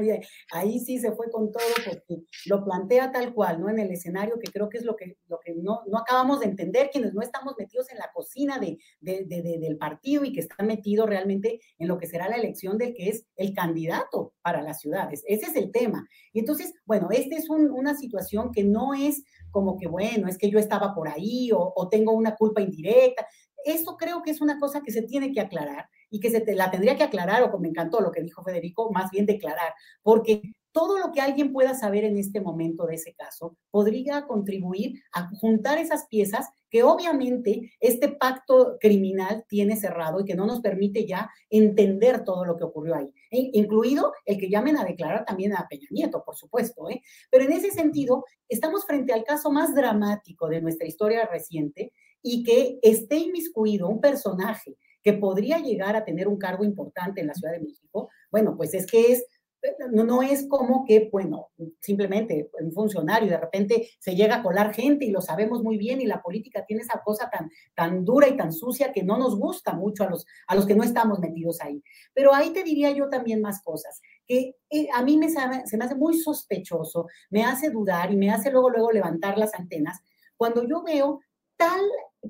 ahí 0.53 0.79
sí 0.79 0.99
se 0.99 1.11
fue 1.11 1.29
con 1.29 1.51
todo 1.51 1.63
porque 1.85 2.23
lo 2.45 2.63
plantea 2.63 3.11
tal 3.11 3.33
cual, 3.33 3.59
¿no? 3.59 3.69
En 3.69 3.77
el 3.77 3.91
escenario 3.91 4.39
que 4.39 4.49
creo 4.49 4.69
que 4.69 4.77
es 4.77 4.85
lo 4.85 4.95
que, 4.95 5.17
no, 5.61 5.81
acabamos 5.97 6.39
de 6.39 6.45
entender 6.45 6.89
quienes 6.91 7.13
no 7.13 7.21
estamos 7.21 7.55
metidos 7.59 7.91
en 7.91 7.97
la 7.97 8.09
cocina 8.13 8.57
de, 8.57 8.77
de, 9.01 9.25
de, 9.25 9.59
del 9.59 9.77
partido 9.77 10.23
y 10.23 10.31
que 10.31 10.39
están 10.39 10.65
metidos 10.65 11.09
realmente 11.09 11.59
en 11.77 11.89
lo 11.89 11.97
que 11.97 12.07
será 12.07 12.29
la 12.29 12.37
elección 12.37 12.77
del 12.77 12.93
que 12.93 13.09
es 13.09 13.25
el 13.35 13.53
candidato 13.53 14.33
para 14.41 14.61
las 14.61 14.79
ciudades. 14.79 15.25
Ese 15.27 15.47
es 15.47 15.57
el 15.57 15.73
tema. 15.73 16.07
Y 16.31 16.39
entonces, 16.39 16.73
bueno, 16.85 17.09
esta 17.11 17.35
es 17.35 17.49
un, 17.49 17.69
una 17.69 17.97
situación 17.97 18.53
que 18.53 18.63
no 18.63 18.93
es 18.93 19.25
como 19.51 19.77
que, 19.77 19.87
bueno, 19.87 20.29
es 20.29 20.37
que 20.37 20.49
yo 20.49 20.57
estaba 20.57 20.95
por 20.95 21.09
ahí 21.09 21.49
o 21.51 21.89
tengo 21.89 22.13
una 22.13 22.35
culpa 22.35 22.61
indirecta 22.61 23.27
esto 23.65 23.97
creo 23.97 24.21
que 24.23 24.31
es 24.31 24.41
una 24.41 24.59
cosa 24.59 24.81
que 24.81 24.91
se 24.91 25.03
tiene 25.03 25.31
que 25.31 25.41
aclarar 25.41 25.89
y 26.09 26.19
que 26.19 26.29
se 26.29 26.41
te, 26.41 26.55
la 26.55 26.69
tendría 26.69 26.95
que 26.95 27.03
aclarar, 27.03 27.41
o 27.43 27.49
como 27.51 27.63
me 27.63 27.69
encantó 27.69 27.99
lo 27.99 28.11
que 28.11 28.21
dijo 28.21 28.43
Federico, 28.43 28.91
más 28.91 29.09
bien 29.09 29.25
declarar, 29.25 29.73
porque 30.01 30.41
todo 30.73 30.97
lo 30.97 31.11
que 31.11 31.21
alguien 31.21 31.53
pueda 31.53 31.75
saber 31.75 32.03
en 32.03 32.17
este 32.17 32.41
momento 32.41 32.85
de 32.85 32.95
ese 32.95 33.13
caso 33.13 33.55
podría 33.69 34.25
contribuir 34.25 35.01
a 35.13 35.29
juntar 35.39 35.77
esas 35.77 36.07
piezas 36.07 36.49
que 36.69 36.83
obviamente 36.83 37.71
este 37.79 38.09
pacto 38.09 38.77
criminal 38.79 39.45
tiene 39.47 39.75
cerrado 39.75 40.19
y 40.19 40.25
que 40.25 40.35
no 40.35 40.47
nos 40.47 40.61
permite 40.61 41.05
ya 41.05 41.29
entender 41.49 42.23
todo 42.23 42.43
lo 42.43 42.57
que 42.57 42.63
ocurrió 42.63 42.95
ahí, 42.95 43.13
¿eh? 43.29 43.51
incluido 43.53 44.13
el 44.25 44.39
que 44.39 44.49
llamen 44.49 44.77
a 44.77 44.83
declarar 44.83 45.23
también 45.25 45.53
a 45.53 45.67
Peña 45.69 45.87
Nieto, 45.91 46.23
por 46.25 46.35
supuesto. 46.35 46.89
¿eh? 46.89 47.03
Pero 47.29 47.45
en 47.45 47.53
ese 47.53 47.69
sentido, 47.69 48.25
estamos 48.49 48.85
frente 48.85 49.13
al 49.13 49.23
caso 49.23 49.51
más 49.51 49.75
dramático 49.75 50.47
de 50.47 50.61
nuestra 50.61 50.87
historia 50.87 51.27
reciente 51.27 51.93
y 52.23 52.43
que 52.43 52.79
esté 52.81 53.17
inmiscuido 53.17 53.87
un 53.87 54.01
personaje 54.01 54.77
que 55.03 55.13
podría 55.13 55.59
llegar 55.59 55.95
a 55.95 56.05
tener 56.05 56.27
un 56.27 56.37
cargo 56.37 56.63
importante 56.63 57.21
en 57.21 57.27
la 57.27 57.33
Ciudad 57.33 57.53
de 57.53 57.59
México, 57.59 58.09
bueno, 58.31 58.55
pues 58.55 58.73
es 58.73 58.85
que 58.87 59.11
es 59.11 59.25
no, 59.91 60.03
no, 60.03 60.21
es 60.21 60.47
como 60.47 60.83
que, 60.85 61.09
bueno, 61.11 61.51
simplemente 61.79 62.49
un 62.59 62.71
funcionario 62.71 63.29
de 63.29 63.37
repente 63.37 63.89
se 63.99 64.15
llega 64.15 64.35
a 64.35 64.43
colar 64.43 64.73
gente 64.73 65.05
y 65.05 65.11
lo 65.11 65.21
sabemos 65.21 65.63
muy 65.63 65.77
bien 65.77 66.01
y 66.01 66.05
la 66.05 66.21
política 66.21 66.65
tiene 66.65 66.81
esa 66.81 67.01
cosa 67.03 67.29
tan, 67.29 67.49
tan 67.73 68.03
dura 68.03 68.27
y 68.27 68.35
tan 68.35 68.51
sucia 68.51 68.91
que 68.91 69.03
no 69.03 69.17
nos 69.17 69.37
gusta 69.37 69.73
mucho 69.73 70.03
a 70.03 70.09
los, 70.09 70.25
a 70.47 70.55
los 70.55 70.65
que 70.65 70.75
no 70.75 70.83
estamos 70.83 71.19
metidos 71.19 71.61
ahí. 71.61 71.81
Pero 72.13 72.33
ahí 72.33 72.51
te 72.51 72.63
diría 72.63 72.91
yo 72.91 73.09
también 73.09 73.41
más 73.41 73.61
cosas, 73.61 74.01
que 74.27 74.55
eh, 74.69 74.87
a 74.93 75.01
mí 75.01 75.17
me, 75.17 75.29
se 75.29 75.77
me 75.77 75.85
hace 75.85 75.95
muy 75.95 76.17
sospechoso, 76.17 77.07
me 77.29 77.43
hace 77.43 77.69
dudar 77.69 78.11
y 78.11 78.17
me 78.17 78.31
hace 78.31 78.51
luego, 78.51 78.69
luego 78.69 78.91
levantar 78.91 79.37
las 79.37 79.53
antenas 79.53 79.99
cuando 80.35 80.67
yo 80.67 80.83
veo 80.83 81.21
tal 81.55 81.81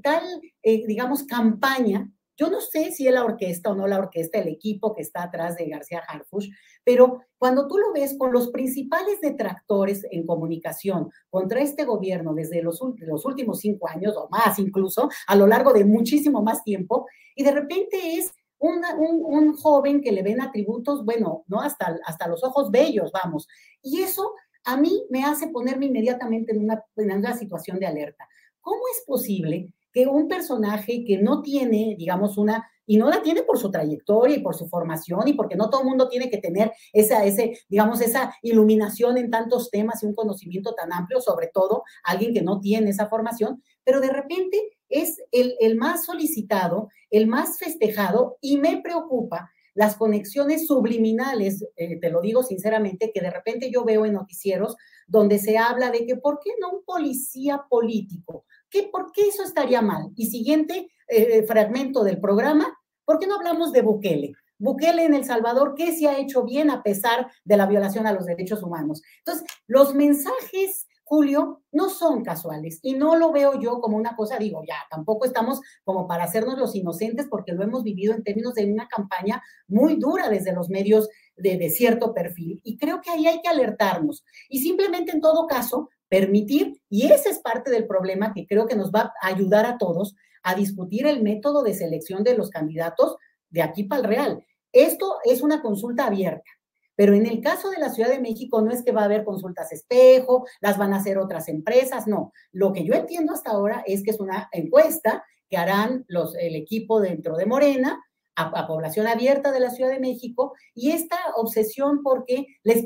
tal, 0.01 0.23
eh, 0.61 0.85
digamos, 0.87 1.23
campaña. 1.23 2.09
Yo 2.35 2.49
no 2.49 2.61
sé 2.61 2.91
si 2.91 3.07
es 3.07 3.13
la 3.13 3.23
orquesta 3.23 3.69
o 3.69 3.75
no 3.75 3.85
la 3.85 3.99
orquesta, 3.99 4.39
el 4.39 4.47
equipo 4.47 4.95
que 4.95 5.03
está 5.03 5.23
atrás 5.23 5.55
de 5.55 5.69
García 5.69 6.01
Harfush, 6.07 6.49
pero 6.83 7.21
cuando 7.37 7.67
tú 7.67 7.77
lo 7.77 7.93
ves 7.93 8.15
con 8.17 8.33
los 8.33 8.49
principales 8.49 9.21
detractores 9.21 10.05
en 10.09 10.25
comunicación 10.25 11.11
contra 11.29 11.61
este 11.61 11.85
gobierno 11.85 12.33
desde 12.33 12.63
los, 12.63 12.81
últimos 12.81 13.59
cinco 13.59 13.87
años 13.87 14.15
o 14.17 14.27
más 14.29 14.57
incluso, 14.57 15.09
a 15.27 15.35
lo 15.35 15.45
largo 15.45 15.73
de 15.73 15.85
muchísimo 15.85 16.41
más 16.41 16.63
tiempo, 16.63 17.05
y 17.35 17.43
de 17.43 17.51
repente 17.51 18.17
es 18.17 18.33
un, 18.57 18.81
un, 18.97 19.53
joven 19.55 20.01
que 20.01 20.11
le 20.11 20.23
ven 20.23 20.41
atributos, 20.41 21.03
bueno, 21.03 21.43
¿no? 21.47 21.59
Hasta, 21.61 21.99
hasta 22.05 22.27
los 22.27 22.43
ojos 22.45 22.71
bellos, 22.71 23.11
vamos. 23.11 23.47
Y 23.81 24.01
eso 24.01 24.33
a 24.63 24.77
mí 24.77 25.05
me 25.09 25.23
hace 25.23 25.47
ponerme 25.47 25.87
inmediatamente 25.87 26.53
en 26.53 26.63
una, 26.63 26.83
en 26.95 27.11
una 27.11 27.37
situación 27.37 27.79
de 27.79 27.87
alerta. 27.87 28.27
¿Cómo 28.61 28.81
es 28.95 29.03
posible 29.05 29.69
que 29.93 30.07
un 30.07 30.27
personaje 30.27 31.05
que 31.05 31.19
no 31.19 31.41
tiene, 31.41 31.95
digamos, 31.97 32.37
una, 32.37 32.67
y 32.85 32.97
no 32.97 33.09
la 33.09 33.21
tiene 33.21 33.43
por 33.43 33.57
su 33.57 33.71
trayectoria 33.71 34.35
y 34.35 34.41
por 34.41 34.55
su 34.55 34.67
formación 34.67 35.27
y 35.27 35.33
porque 35.33 35.55
no 35.55 35.69
todo 35.69 35.81
el 35.81 35.87
mundo 35.87 36.09
tiene 36.09 36.29
que 36.29 36.39
tener 36.39 36.73
esa, 36.91 37.23
ese, 37.23 37.57
digamos, 37.69 38.01
esa 38.01 38.33
iluminación 38.41 39.17
en 39.17 39.31
tantos 39.31 39.69
temas 39.69 40.03
y 40.03 40.07
un 40.07 40.15
conocimiento 40.15 40.73
tan 40.73 40.91
amplio, 40.91 41.21
sobre 41.21 41.47
todo 41.53 41.83
alguien 42.03 42.33
que 42.33 42.41
no 42.41 42.59
tiene 42.59 42.89
esa 42.89 43.07
formación, 43.07 43.63
pero 43.85 44.01
de 44.01 44.09
repente 44.09 44.59
es 44.89 45.21
el, 45.31 45.55
el 45.59 45.77
más 45.77 46.05
solicitado, 46.05 46.89
el 47.09 47.27
más 47.27 47.59
festejado 47.59 48.37
y 48.41 48.57
me 48.57 48.81
preocupa 48.81 49.51
las 49.75 49.95
conexiones 49.95 50.67
subliminales, 50.67 51.65
eh, 51.75 51.99
te 51.99 52.09
lo 52.09 52.21
digo 52.21 52.43
sinceramente, 52.43 53.11
que 53.13 53.21
de 53.21 53.31
repente 53.31 53.71
yo 53.71 53.83
veo 53.83 54.05
en 54.05 54.13
noticieros 54.13 54.75
donde 55.07 55.39
se 55.39 55.57
habla 55.57 55.91
de 55.91 56.05
que 56.05 56.15
¿por 56.15 56.39
qué 56.43 56.51
no 56.59 56.71
un 56.71 56.83
policía 56.83 57.65
político? 57.69 58.45
¿Qué, 58.73 58.89
¿Por 58.91 59.11
qué 59.11 59.27
eso 59.27 59.43
estaría 59.43 59.83
mal? 59.83 60.11
Y 60.15 60.31
siguiente 60.31 60.89
eh, 61.07 61.43
fragmento 61.43 62.03
del 62.03 62.19
programa, 62.19 62.75
¿por 63.05 63.19
qué 63.19 63.27
no 63.27 63.35
hablamos 63.35 63.71
de 63.71 63.83
Bukele? 63.83 64.33
Bukele 64.57 65.05
en 65.05 65.13
El 65.13 65.25
Salvador, 65.25 65.75
¿qué 65.77 65.95
se 65.95 66.07
ha 66.07 66.17
hecho 66.17 66.43
bien 66.43 66.71
a 66.71 66.81
pesar 66.81 67.31
de 67.45 67.57
la 67.57 67.67
violación 67.67 68.07
a 68.07 68.13
los 68.13 68.25
derechos 68.25 68.63
humanos? 68.63 69.03
Entonces, 69.19 69.45
los 69.67 69.93
mensajes 69.93 70.87
Julio, 71.05 71.61
no 71.71 71.89
son 71.89 72.23
casuales 72.23 72.79
y 72.81 72.93
no 72.93 73.15
lo 73.15 73.31
veo 73.31 73.59
yo 73.59 73.81
como 73.81 73.97
una 73.97 74.15
cosa, 74.15 74.37
digo, 74.37 74.63
ya, 74.67 74.77
tampoco 74.89 75.25
estamos 75.25 75.59
como 75.83 76.07
para 76.07 76.23
hacernos 76.23 76.57
los 76.57 76.75
inocentes 76.75 77.27
porque 77.29 77.51
lo 77.51 77.61
hemos 77.61 77.83
vivido 77.83 78.13
en 78.13 78.23
términos 78.23 78.55
de 78.55 78.71
una 78.71 78.87
campaña 78.87 79.43
muy 79.67 79.97
dura 79.97 80.29
desde 80.29 80.53
los 80.53 80.69
medios 80.69 81.09
de, 81.35 81.57
de 81.57 81.69
cierto 81.69 82.13
perfil 82.13 82.61
y 82.63 82.77
creo 82.77 83.01
que 83.01 83.11
ahí 83.11 83.27
hay 83.27 83.41
que 83.41 83.49
alertarnos 83.49 84.23
y 84.49 84.59
simplemente 84.59 85.11
en 85.11 85.21
todo 85.21 85.45
caso 85.45 85.89
permitir, 86.13 86.79
y 86.89 87.11
ese 87.11 87.29
es 87.29 87.39
parte 87.39 87.71
del 87.71 87.87
problema 87.87 88.35
que 88.35 88.45
creo 88.45 88.67
que 88.67 88.75
nos 88.75 88.91
va 88.91 89.11
a 89.19 89.29
ayudar 89.29 89.65
a 89.65 89.79
todos 89.79 90.15
a 90.43 90.53
discutir 90.53 91.07
el 91.07 91.23
método 91.23 91.63
de 91.63 91.73
selección 91.73 92.23
de 92.23 92.37
los 92.37 92.51
candidatos 92.51 93.17
de 93.49 93.63
aquí 93.63 93.85
para 93.85 94.01
el 94.01 94.07
Real. 94.07 94.45
Esto 94.71 95.15
es 95.23 95.41
una 95.41 95.63
consulta 95.63 96.05
abierta. 96.05 96.51
Pero 96.95 97.15
en 97.15 97.25
el 97.25 97.41
caso 97.41 97.71
de 97.71 97.79
la 97.79 97.89
Ciudad 97.89 98.09
de 98.09 98.19
México 98.19 98.61
no 98.61 98.69
es 98.69 98.83
que 98.83 98.91
va 98.91 99.01
a 99.01 99.05
haber 99.05 99.23
consultas 99.23 99.71
espejo, 99.71 100.45
las 100.61 100.77
van 100.77 100.93
a 100.93 100.97
hacer 100.97 101.17
otras 101.17 101.47
empresas, 101.47 102.05
no. 102.05 102.31
Lo 102.51 102.73
que 102.73 102.85
yo 102.85 102.93
entiendo 102.93 103.33
hasta 103.33 103.49
ahora 103.49 103.83
es 103.87 104.03
que 104.03 104.11
es 104.11 104.19
una 104.19 104.49
encuesta 104.51 105.25
que 105.49 105.57
harán 105.57 106.05
los, 106.07 106.35
el 106.35 106.55
equipo 106.55 107.01
dentro 107.01 107.37
de 107.37 107.47
Morena 107.47 108.05
a, 108.35 108.49
a 108.49 108.67
población 108.67 109.07
abierta 109.07 109.51
de 109.51 109.61
la 109.61 109.71
Ciudad 109.71 109.89
de 109.89 109.99
México 109.99 110.53
y 110.75 110.91
esta 110.91 111.17
obsesión 111.37 112.03
porque 112.03 112.45
les... 112.61 112.85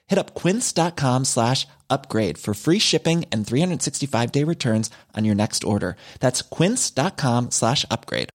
Hit 0.11 0.19
up 0.19 0.35
quince.com 0.35 1.23
slash 1.23 1.65
upgrade 1.89 2.37
for 2.37 2.53
free 2.53 2.79
shipping 2.79 3.23
and 3.31 3.47
365 3.47 4.31
day 4.33 4.43
returns 4.43 4.89
on 5.15 5.23
your 5.23 5.35
next 5.35 5.63
order. 5.63 5.95
That's 6.19 6.41
quince.com 6.41 7.51
slash 7.51 7.85
upgrade. 7.89 8.27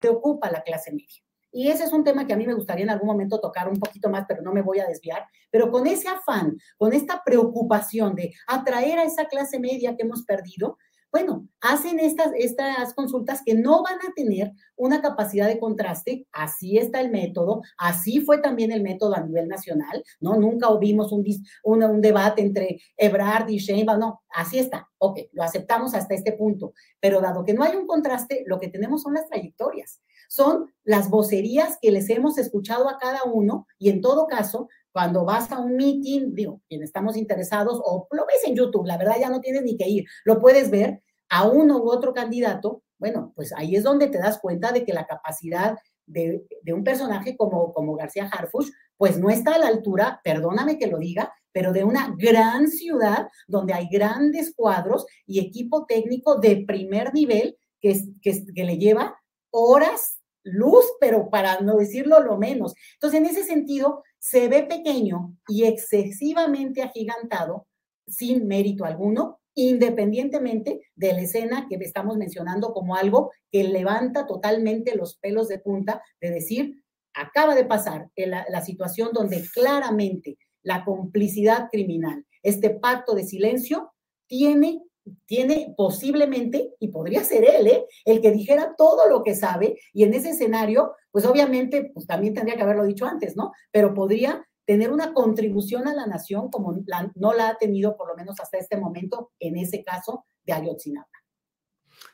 Preocupa 0.00 0.50
la 0.52 0.62
clase 0.62 0.92
media. 0.92 1.20
Y 1.52 1.68
ese 1.68 1.82
es 1.82 1.92
un 1.92 2.04
tema 2.04 2.28
que 2.28 2.32
a 2.32 2.36
mí 2.36 2.46
me 2.46 2.54
gustaría 2.54 2.84
en 2.84 2.90
algún 2.90 3.08
momento 3.08 3.40
tocar 3.40 3.68
un 3.68 3.80
poquito 3.80 4.08
más, 4.08 4.24
pero 4.28 4.40
no 4.40 4.52
me 4.52 4.62
voy 4.62 4.78
a 4.78 4.86
desviar. 4.86 5.26
Pero 5.50 5.72
con 5.72 5.88
ese 5.88 6.08
afán, 6.08 6.56
con 6.78 6.92
esta 6.92 7.22
preocupación 7.24 8.14
de 8.14 8.32
atraer 8.46 9.00
a 9.00 9.04
esa 9.04 9.24
clase 9.24 9.58
media 9.58 9.96
que 9.96 10.04
hemos 10.04 10.22
perdido, 10.22 10.78
bueno, 11.12 11.48
hacen 11.60 11.98
estas, 11.98 12.94
consultas 12.94 13.42
que 13.44 13.54
no 13.54 13.82
van 13.82 13.96
a 13.96 14.12
tener 14.14 14.52
una 14.76 15.00
capacidad 15.00 15.48
de 15.48 15.58
contraste, 15.58 16.26
así 16.32 16.78
está 16.78 17.00
el 17.00 17.10
método, 17.10 17.62
así 17.78 18.20
fue 18.20 18.38
también 18.38 18.72
el 18.72 18.82
método 18.82 19.14
a 19.14 19.20
nivel 19.20 19.48
nacional, 19.48 20.04
¿no? 20.20 20.36
Nunca 20.36 20.68
vimos 20.78 21.12
un, 21.12 21.24
un, 21.64 22.00
debate 22.00 22.42
entre 22.42 22.80
Ebrard 22.96 23.48
y 23.48 23.58
Sheinbaum, 23.58 23.98
no, 23.98 24.22
así 24.30 24.58
está, 24.58 24.88
ok, 24.98 25.18
lo 25.32 25.42
aceptamos 25.42 25.94
hasta 25.94 26.14
este 26.14 26.32
punto, 26.32 26.72
pero 27.00 27.20
dado 27.20 27.44
que 27.44 27.54
no 27.54 27.64
hay 27.64 27.76
un 27.76 27.86
contraste, 27.86 28.44
lo 28.46 28.60
que 28.60 28.68
tenemos 28.68 29.02
son 29.02 29.14
las 29.14 29.26
trayectorias, 29.26 30.00
son 30.28 30.72
las 30.84 31.10
vocerías 31.10 31.78
que 31.82 31.90
les 31.90 32.08
hemos 32.08 32.38
escuchado 32.38 32.88
a 32.88 32.98
cada 32.98 33.24
uno 33.24 33.66
y 33.78 33.90
en 33.90 34.00
todo 34.00 34.28
caso, 34.28 34.68
cuando 34.92 35.24
vas 35.24 35.50
a 35.52 35.58
un 35.58 35.76
meeting, 35.76 36.34
digo, 36.34 36.60
quienes 36.68 36.88
estamos 36.88 37.16
interesados, 37.16 37.80
o 37.84 38.08
lo 38.10 38.26
ves 38.26 38.42
en 38.44 38.56
YouTube, 38.56 38.86
la 38.86 38.98
verdad 38.98 39.16
ya 39.20 39.30
no 39.30 39.40
tienes 39.40 39.62
ni 39.62 39.76
que 39.76 39.88
ir, 39.88 40.04
lo 40.24 40.38
puedes 40.40 40.70
ver 40.70 41.02
a 41.28 41.46
uno 41.46 41.78
u 41.78 41.90
otro 41.90 42.12
candidato, 42.12 42.82
bueno, 42.98 43.32
pues 43.34 43.52
ahí 43.56 43.76
es 43.76 43.84
donde 43.84 44.08
te 44.08 44.18
das 44.18 44.38
cuenta 44.40 44.72
de 44.72 44.84
que 44.84 44.92
la 44.92 45.06
capacidad 45.06 45.76
de, 46.06 46.44
un 46.72 46.84
personaje 46.84 47.36
como, 47.36 47.72
como 47.72 47.94
García 47.94 48.28
Harfush, 48.30 48.70
pues 48.96 49.18
no 49.18 49.30
está 49.30 49.54
a 49.54 49.58
la 49.58 49.68
altura, 49.68 50.20
perdóname 50.24 50.76
que 50.78 50.88
lo 50.88 50.98
diga, 50.98 51.32
pero 51.52 51.72
de 51.72 51.84
una 51.84 52.14
gran 52.18 52.68
ciudad 52.68 53.28
donde 53.46 53.72
hay 53.72 53.88
grandes 53.90 54.52
cuadros 54.54 55.06
y 55.26 55.40
equipo 55.40 55.86
técnico 55.86 56.38
de 56.38 56.64
primer 56.66 57.14
nivel 57.14 57.56
que, 57.80 57.98
que, 58.20 58.44
que 58.54 58.64
le 58.64 58.76
lleva 58.76 59.18
horas 59.50 60.19
luz, 60.42 60.84
pero 61.00 61.30
para 61.30 61.60
no 61.60 61.76
decirlo 61.76 62.20
lo 62.20 62.38
menos. 62.38 62.74
Entonces, 62.94 63.20
en 63.20 63.26
ese 63.26 63.44
sentido, 63.44 64.02
se 64.18 64.48
ve 64.48 64.62
pequeño 64.64 65.36
y 65.48 65.64
excesivamente 65.64 66.82
agigantado, 66.82 67.66
sin 68.06 68.46
mérito 68.46 68.84
alguno, 68.84 69.40
independientemente 69.54 70.80
de 70.94 71.12
la 71.12 71.22
escena 71.22 71.66
que 71.68 71.76
estamos 71.76 72.16
mencionando 72.16 72.72
como 72.72 72.96
algo 72.96 73.30
que 73.50 73.64
levanta 73.64 74.26
totalmente 74.26 74.96
los 74.96 75.16
pelos 75.16 75.48
de 75.48 75.58
punta 75.58 76.02
de 76.20 76.30
decir, 76.30 76.82
acaba 77.14 77.54
de 77.54 77.64
pasar 77.64 78.08
la, 78.16 78.46
la 78.48 78.62
situación 78.62 79.10
donde 79.12 79.44
claramente 79.52 80.38
la 80.62 80.84
complicidad 80.84 81.68
criminal, 81.70 82.24
este 82.42 82.70
pacto 82.70 83.14
de 83.14 83.24
silencio, 83.24 83.92
tiene 84.26 84.80
tiene 85.26 85.74
posiblemente, 85.76 86.74
y 86.78 86.88
podría 86.88 87.24
ser 87.24 87.44
él, 87.44 87.66
¿eh? 87.66 87.84
el 88.04 88.20
que 88.20 88.30
dijera 88.30 88.74
todo 88.76 89.08
lo 89.08 89.22
que 89.22 89.34
sabe, 89.34 89.78
y 89.92 90.04
en 90.04 90.14
ese 90.14 90.30
escenario, 90.30 90.94
pues 91.10 91.24
obviamente, 91.24 91.90
pues 91.92 92.06
también 92.06 92.34
tendría 92.34 92.56
que 92.56 92.62
haberlo 92.62 92.84
dicho 92.84 93.06
antes, 93.06 93.36
¿no? 93.36 93.52
Pero 93.70 93.94
podría 93.94 94.44
tener 94.64 94.92
una 94.92 95.12
contribución 95.12 95.88
a 95.88 95.94
la 95.94 96.06
nación 96.06 96.48
como 96.48 96.76
no 97.16 97.32
la 97.32 97.48
ha 97.48 97.58
tenido 97.58 97.96
por 97.96 98.08
lo 98.08 98.14
menos 98.14 98.38
hasta 98.38 98.58
este 98.58 98.76
momento, 98.76 99.32
en 99.40 99.56
ese 99.56 99.82
caso 99.82 100.26
de 100.44 100.52
Ayotzinapa. 100.52 101.08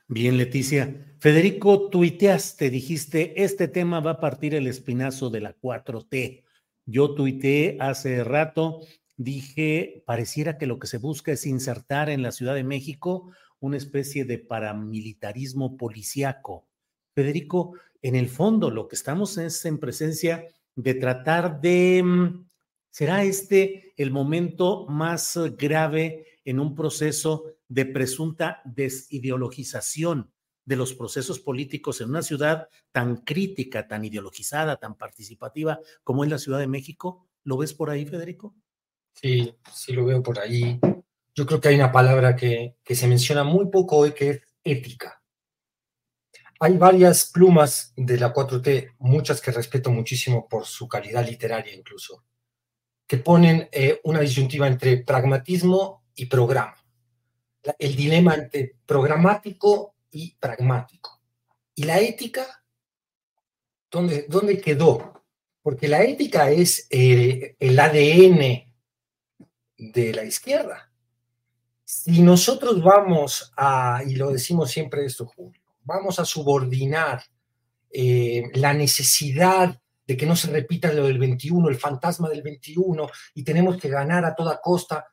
Bien, 0.08 0.36
Leticia. 0.38 1.16
Federico, 1.18 1.90
tuiteaste, 1.90 2.70
dijiste, 2.70 3.42
este 3.42 3.68
tema 3.68 4.00
va 4.00 4.12
a 4.12 4.20
partir 4.20 4.54
el 4.54 4.66
espinazo 4.66 5.30
de 5.30 5.40
la 5.40 5.56
4T. 5.56 6.44
Yo 6.86 7.14
tuiteé 7.14 7.76
hace 7.80 8.22
rato, 8.22 8.80
dije, 9.16 10.02
pareciera 10.06 10.58
que 10.58 10.66
lo 10.66 10.78
que 10.78 10.86
se 10.86 10.98
busca 10.98 11.32
es 11.32 11.46
insertar 11.46 12.10
en 12.10 12.22
la 12.22 12.32
Ciudad 12.32 12.54
de 12.54 12.64
México 12.64 13.30
una 13.60 13.76
especie 13.76 14.24
de 14.24 14.38
paramilitarismo 14.38 15.76
policíaco. 15.76 16.66
Federico, 17.14 17.74
en 18.02 18.14
el 18.14 18.28
fondo 18.28 18.70
lo 18.70 18.88
que 18.88 18.96
estamos 18.96 19.38
es 19.38 19.64
en 19.64 19.78
presencia 19.78 20.46
de 20.74 20.94
tratar 20.94 21.60
de, 21.60 22.02
mm, 22.02 22.46
¿será 22.90 23.24
este 23.24 23.94
el 23.96 24.10
momento 24.10 24.86
más 24.88 25.38
grave 25.56 26.26
en 26.44 26.60
un 26.60 26.74
proceso 26.74 27.44
de 27.68 27.86
presunta 27.86 28.60
desideologización 28.64 30.30
de 30.66 30.76
los 30.76 30.94
procesos 30.94 31.40
políticos 31.40 32.00
en 32.00 32.10
una 32.10 32.22
ciudad 32.22 32.68
tan 32.92 33.16
crítica, 33.18 33.88
tan 33.88 34.04
ideologizada, 34.04 34.76
tan 34.76 34.96
participativa 34.96 35.80
como 36.04 36.24
es 36.24 36.30
la 36.30 36.38
Ciudad 36.38 36.58
de 36.58 36.66
México? 36.66 37.26
¿Lo 37.44 37.56
ves 37.56 37.72
por 37.72 37.88
ahí, 37.88 38.04
Federico? 38.04 38.54
Sí, 39.20 39.56
sí 39.72 39.92
lo 39.92 40.04
veo 40.04 40.22
por 40.22 40.38
ahí. 40.38 40.78
Yo 41.34 41.46
creo 41.46 41.60
que 41.60 41.68
hay 41.68 41.76
una 41.76 41.90
palabra 41.90 42.36
que, 42.36 42.76
que 42.84 42.94
se 42.94 43.08
menciona 43.08 43.44
muy 43.44 43.70
poco 43.70 43.96
hoy 43.96 44.12
que 44.12 44.30
es 44.30 44.40
ética. 44.62 45.22
Hay 46.60 46.76
varias 46.78 47.30
plumas 47.32 47.92
de 47.96 48.18
la 48.18 48.32
4T, 48.32 48.94
muchas 48.98 49.40
que 49.40 49.50
respeto 49.50 49.90
muchísimo 49.90 50.48
por 50.48 50.64
su 50.64 50.88
calidad 50.88 51.26
literaria 51.26 51.74
incluso, 51.74 52.24
que 53.06 53.18
ponen 53.18 53.68
eh, 53.72 54.00
una 54.04 54.20
disyuntiva 54.20 54.66
entre 54.66 54.98
pragmatismo 54.98 56.04
y 56.14 56.26
programa. 56.26 56.76
El 57.78 57.96
dilema 57.96 58.34
entre 58.34 58.76
programático 58.86 59.96
y 60.10 60.34
pragmático. 60.36 61.22
¿Y 61.74 61.84
la 61.84 62.00
ética? 62.00 62.46
¿Dónde, 63.90 64.26
dónde 64.28 64.58
quedó? 64.58 65.24
Porque 65.62 65.88
la 65.88 66.02
ética 66.04 66.50
es 66.50 66.86
eh, 66.90 67.56
el 67.58 67.78
ADN 67.78 68.65
de 69.78 70.12
la 70.14 70.24
izquierda. 70.24 70.90
Si 71.84 72.22
nosotros 72.22 72.82
vamos 72.82 73.52
a, 73.56 74.02
y 74.06 74.16
lo 74.16 74.30
decimos 74.30 74.70
siempre 74.70 75.04
esto, 75.04 75.26
Julio, 75.26 75.60
vamos 75.84 76.18
a 76.18 76.24
subordinar 76.24 77.22
eh, 77.90 78.44
la 78.54 78.74
necesidad 78.74 79.80
de 80.06 80.16
que 80.16 80.26
no 80.26 80.36
se 80.36 80.50
repita 80.50 80.92
lo 80.92 81.06
del 81.06 81.18
21, 81.18 81.68
el 81.68 81.76
fantasma 81.76 82.28
del 82.28 82.42
21, 82.42 83.08
y 83.34 83.44
tenemos 83.44 83.76
que 83.76 83.88
ganar 83.88 84.24
a 84.24 84.34
toda 84.34 84.60
costa. 84.60 85.06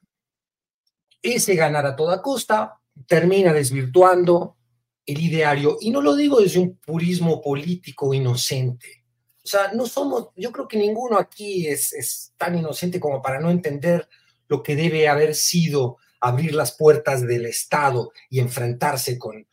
Ese 1.21 1.55
ganar 1.55 1.85
a 1.85 1.95
toda 1.95 2.21
costa 2.21 2.79
termina 3.07 3.53
desvirtuando 3.53 4.57
el 5.05 5.19
ideario, 5.19 5.77
y 5.81 5.91
no 5.91 6.01
lo 6.01 6.15
digo 6.15 6.39
desde 6.39 6.59
un 6.59 6.77
purismo 6.77 7.41
político 7.41 8.13
inocente. 8.13 9.03
O 9.43 9.47
sea, 9.47 9.73
no 9.73 9.85
somos, 9.85 10.29
yo 10.37 10.51
creo 10.51 10.67
que 10.67 10.77
ninguno 10.77 11.17
aquí 11.17 11.67
es, 11.67 11.91
es 11.93 12.33
tan 12.37 12.57
inocente 12.57 12.99
como 12.99 13.21
para 13.21 13.39
no 13.39 13.51
entender 13.51 14.07
lo 14.53 14.61
que 14.61 14.75
debe 14.75 15.07
haber 15.07 15.33
sido 15.33 15.97
abrir 16.21 16.53
las 16.53 16.77
puertas 16.77 17.25
del 17.25 17.47
Estado 17.47 18.11
y 18.29 18.39
enfrentarse 18.39 19.17
con, 19.17 19.47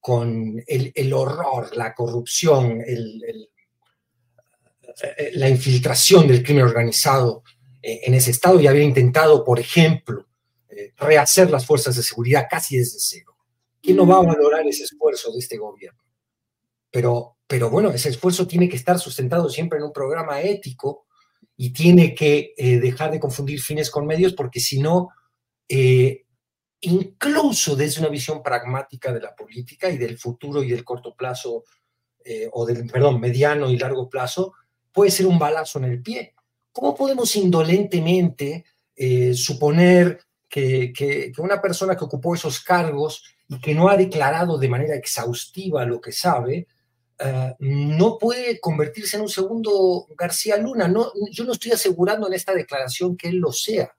con 0.00 0.64
el, 0.66 1.12
horror, 1.12 1.76
la 1.76 1.92
corrupción, 1.94 2.80
eh, 2.80 3.50
la 5.34 5.50
infiltración 5.50 6.26
del 6.26 6.42
crimen 6.42 6.64
organizado 6.64 7.42
eh, 7.82 8.00
en 8.04 8.14
ese 8.14 8.30
Estado 8.30 8.58
y 8.58 8.66
haber 8.66 8.80
intentado, 8.80 9.44
por 9.44 9.60
ejemplo, 9.60 10.26
eh, 10.70 10.94
rehacer 10.96 11.50
las 11.50 11.66
fuerzas 11.66 11.94
de 11.96 12.02
seguridad 12.02 12.46
casi 12.48 12.78
desde 12.78 12.98
cero. 12.98 13.36
¿Quién 13.82 13.98
no 13.98 14.06
va 14.06 14.16
a 14.16 14.22
valorar 14.22 14.66
ese 14.66 14.84
esfuerzo 14.84 15.32
de 15.32 15.38
este 15.38 15.58
gobierno? 15.58 16.00
Pero, 16.90 17.36
pero 17.46 17.68
bueno, 17.68 17.90
ese 17.90 18.08
esfuerzo 18.08 18.46
tiene 18.46 18.70
que 18.70 18.76
estar 18.76 18.98
sustentado 18.98 19.50
siempre 19.50 19.78
en 19.78 19.84
un 19.84 19.92
programa 19.92 20.40
ético 20.40 21.05
y 21.56 21.72
tiene 21.72 22.14
que 22.14 22.54
dejar 22.56 23.10
de 23.10 23.20
confundir 23.20 23.60
fines 23.60 23.90
con 23.90 24.06
medios 24.06 24.34
porque 24.34 24.60
si 24.60 24.78
no, 24.78 25.08
incluso 26.80 27.76
desde 27.76 28.00
una 28.00 28.10
visión 28.10 28.42
pragmática 28.42 29.12
de 29.12 29.20
la 29.20 29.34
política 29.34 29.90
y 29.90 29.98
del 29.98 30.18
futuro 30.18 30.62
y 30.62 30.70
del 30.70 30.84
corto 30.84 31.14
plazo, 31.14 31.64
eh, 32.24 32.48
o 32.52 32.66
del, 32.66 32.86
perdón, 32.86 33.20
mediano 33.20 33.70
y 33.70 33.78
largo 33.78 34.08
plazo, 34.08 34.54
puede 34.92 35.10
ser 35.10 35.26
un 35.26 35.38
balazo 35.38 35.78
en 35.78 35.84
el 35.84 36.02
pie. 36.02 36.34
¿Cómo 36.72 36.94
podemos 36.94 37.34
indolentemente 37.36 38.64
eh, 38.94 39.34
suponer 39.34 40.20
que, 40.48 40.92
que, 40.92 41.32
una 41.38 41.60
persona 41.60 41.96
que 41.96 42.04
ocupó 42.04 42.34
esos 42.34 42.60
cargos 42.60 43.22
y 43.48 43.60
que 43.60 43.74
no 43.74 43.88
ha 43.88 43.96
declarado 43.96 44.58
de 44.58 44.68
manera 44.68 44.96
exhaustiva 44.96 45.84
lo 45.84 46.00
que 46.00 46.12
sabe, 46.12 46.66
eh, 47.18 47.54
no 47.58 48.18
puede 48.18 48.60
convertirse 48.60 49.16
en 49.16 49.22
un 49.22 49.28
segundo 49.28 50.06
García 50.16 50.56
Luna? 50.56 50.88
No, 50.88 51.12
yo 51.30 51.44
no 51.44 51.52
estoy 51.52 51.72
asegurando 51.72 52.26
en 52.26 52.34
esta 52.34 52.54
declaración 52.54 53.16
que 53.16 53.28
él 53.28 53.36
lo 53.36 53.52
sea, 53.52 53.96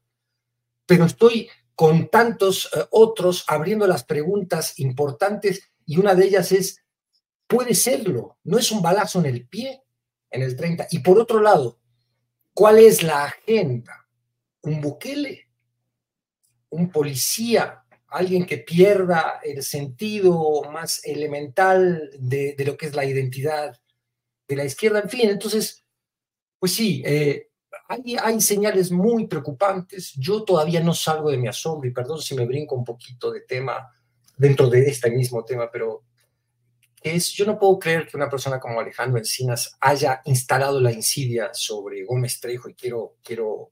pero 0.85 1.05
estoy 1.05 1.49
con 1.75 2.09
tantos 2.09 2.69
eh, 2.75 2.85
otros 2.91 3.43
abriendo 3.47 3.87
las 3.87 4.03
preguntas 4.03 4.79
importantes 4.79 5.71
y 5.85 5.97
una 5.97 6.15
de 6.15 6.25
ellas 6.25 6.51
es, 6.51 6.83
puede 7.47 7.73
serlo, 7.75 8.37
no 8.43 8.57
es 8.57 8.71
un 8.71 8.81
balazo 8.81 9.19
en 9.19 9.27
el 9.27 9.47
pie 9.47 9.83
en 10.31 10.41
el 10.41 10.55
30. 10.55 10.87
Y 10.91 10.99
por 10.99 11.19
otro 11.19 11.41
lado, 11.41 11.79
¿cuál 12.53 12.79
es 12.79 13.03
la 13.03 13.25
agenda? 13.25 14.07
¿Un 14.61 14.81
Bukele? 14.81 15.49
¿Un 16.69 16.91
policía? 16.91 17.83
¿Alguien 18.09 18.45
que 18.45 18.59
pierda 18.59 19.39
el 19.43 19.63
sentido 19.63 20.63
más 20.71 21.03
elemental 21.05 22.09
de, 22.17 22.55
lo 22.65 22.77
que 22.77 22.87
es 22.87 22.95
la 22.95 23.05
identidad 23.05 23.77
de 24.47 24.55
la 24.55 24.63
izquierda, 24.63 25.01
en 25.01 25.09
fin, 25.09 25.29
entonces, 25.29 25.85
pues 26.57 26.73
sí, 26.73 27.03
eh, 27.05 27.49
hay, 27.89 28.15
hay, 28.21 28.39
señales 28.39 28.91
muy 28.91 29.27
preocupantes. 29.27 30.13
Yo 30.13 30.43
todavía 30.43 30.79
no 30.79 30.93
salgo 30.93 31.29
de 31.29 31.37
mi 31.37 31.47
asombro 31.47 31.89
y 31.89 31.93
perdón 31.93 32.21
si 32.21 32.33
me 32.33 32.45
brinco 32.45 32.75
un 32.75 32.85
poquito 32.85 33.29
de 33.31 33.41
tema 33.41 33.91
dentro 34.37 34.69
de 34.69 34.87
este 34.87 35.11
mismo 35.11 35.43
tema, 35.43 35.69
pero 35.69 36.03
es, 37.01 37.31
yo 37.33 37.45
no 37.45 37.59
puedo 37.59 37.77
creer 37.79 38.07
que 38.07 38.17
una 38.17 38.29
persona 38.29 38.59
como 38.59 38.79
Alejandro 38.79 39.17
Encinas 39.17 39.77
haya 39.79 40.21
instalado 40.25 40.79
la 40.79 40.91
insidia 40.91 41.53
sobre 41.53 42.03
Gómez 42.05 42.39
Trejo 42.39 42.69
y 42.69 42.73
quiero, 42.73 43.17
quiero, 43.23 43.71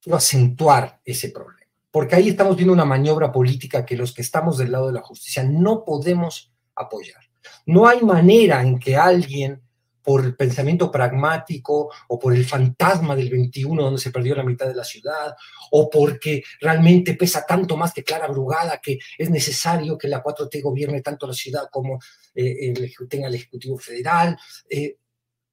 quiero 0.00 0.16
acentuar 0.16 1.00
ese 1.04 1.30
problema. 1.30 1.59
Porque 1.90 2.14
ahí 2.14 2.28
estamos 2.28 2.56
viendo 2.56 2.72
una 2.72 2.84
maniobra 2.84 3.32
política 3.32 3.84
que 3.84 3.96
los 3.96 4.12
que 4.14 4.22
estamos 4.22 4.58
del 4.58 4.72
lado 4.72 4.88
de 4.88 4.92
la 4.94 5.02
justicia 5.02 5.42
no 5.44 5.84
podemos 5.84 6.52
apoyar. 6.74 7.20
No 7.66 7.86
hay 7.86 8.02
manera 8.02 8.62
en 8.62 8.78
que 8.78 8.96
alguien 8.96 9.62
por 10.02 10.24
el 10.24 10.34
pensamiento 10.34 10.90
pragmático 10.90 11.90
o 12.08 12.18
por 12.18 12.34
el 12.34 12.44
fantasma 12.44 13.14
del 13.14 13.30
21 13.30 13.82
donde 13.82 14.00
se 14.00 14.10
perdió 14.10 14.34
la 14.34 14.42
mitad 14.42 14.66
de 14.66 14.74
la 14.74 14.84
ciudad 14.84 15.34
o 15.72 15.90
porque 15.90 16.42
realmente 16.60 17.14
pesa 17.14 17.44
tanto 17.46 17.76
más 17.76 17.92
que 17.92 18.02
Clara 18.02 18.26
Brugada 18.28 18.80
que 18.82 18.98
es 19.18 19.30
necesario 19.30 19.98
que 19.98 20.08
la 20.08 20.22
4T 20.22 20.62
gobierne 20.62 21.02
tanto 21.02 21.26
la 21.26 21.34
ciudad 21.34 21.68
como 21.70 22.00
eh, 22.34 22.74
tenga 23.08 23.28
el 23.28 23.34
Ejecutivo 23.34 23.78
Federal. 23.78 24.38
Eh, 24.68 24.96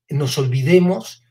nos 0.10 0.38
olvidemos, 0.38 1.24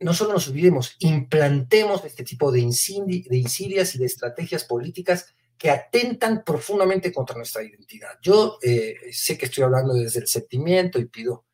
no 0.00 0.14
solo 0.14 0.32
nos 0.34 0.48
olvidemos, 0.48 0.96
implantemos 0.98 2.04
este 2.04 2.24
tipo 2.24 2.50
de, 2.52 2.60
de 2.60 3.36
insidias 3.36 3.94
y 3.94 3.98
de 3.98 4.06
estrategias 4.06 4.64
políticas 4.64 5.34
que 5.60 5.70
atentan 5.70 6.42
profundamente 6.42 7.12
contra 7.12 7.36
nuestra 7.36 7.62
identidad. 7.62 8.18
Yo 8.22 8.58
eh, 8.62 8.96
sé 9.12 9.36
que 9.36 9.44
estoy 9.44 9.64
hablando 9.64 9.92
desde 9.92 10.20
el 10.20 10.26
sentimiento 10.26 10.98
y 10.98 11.04
pido 11.04 11.44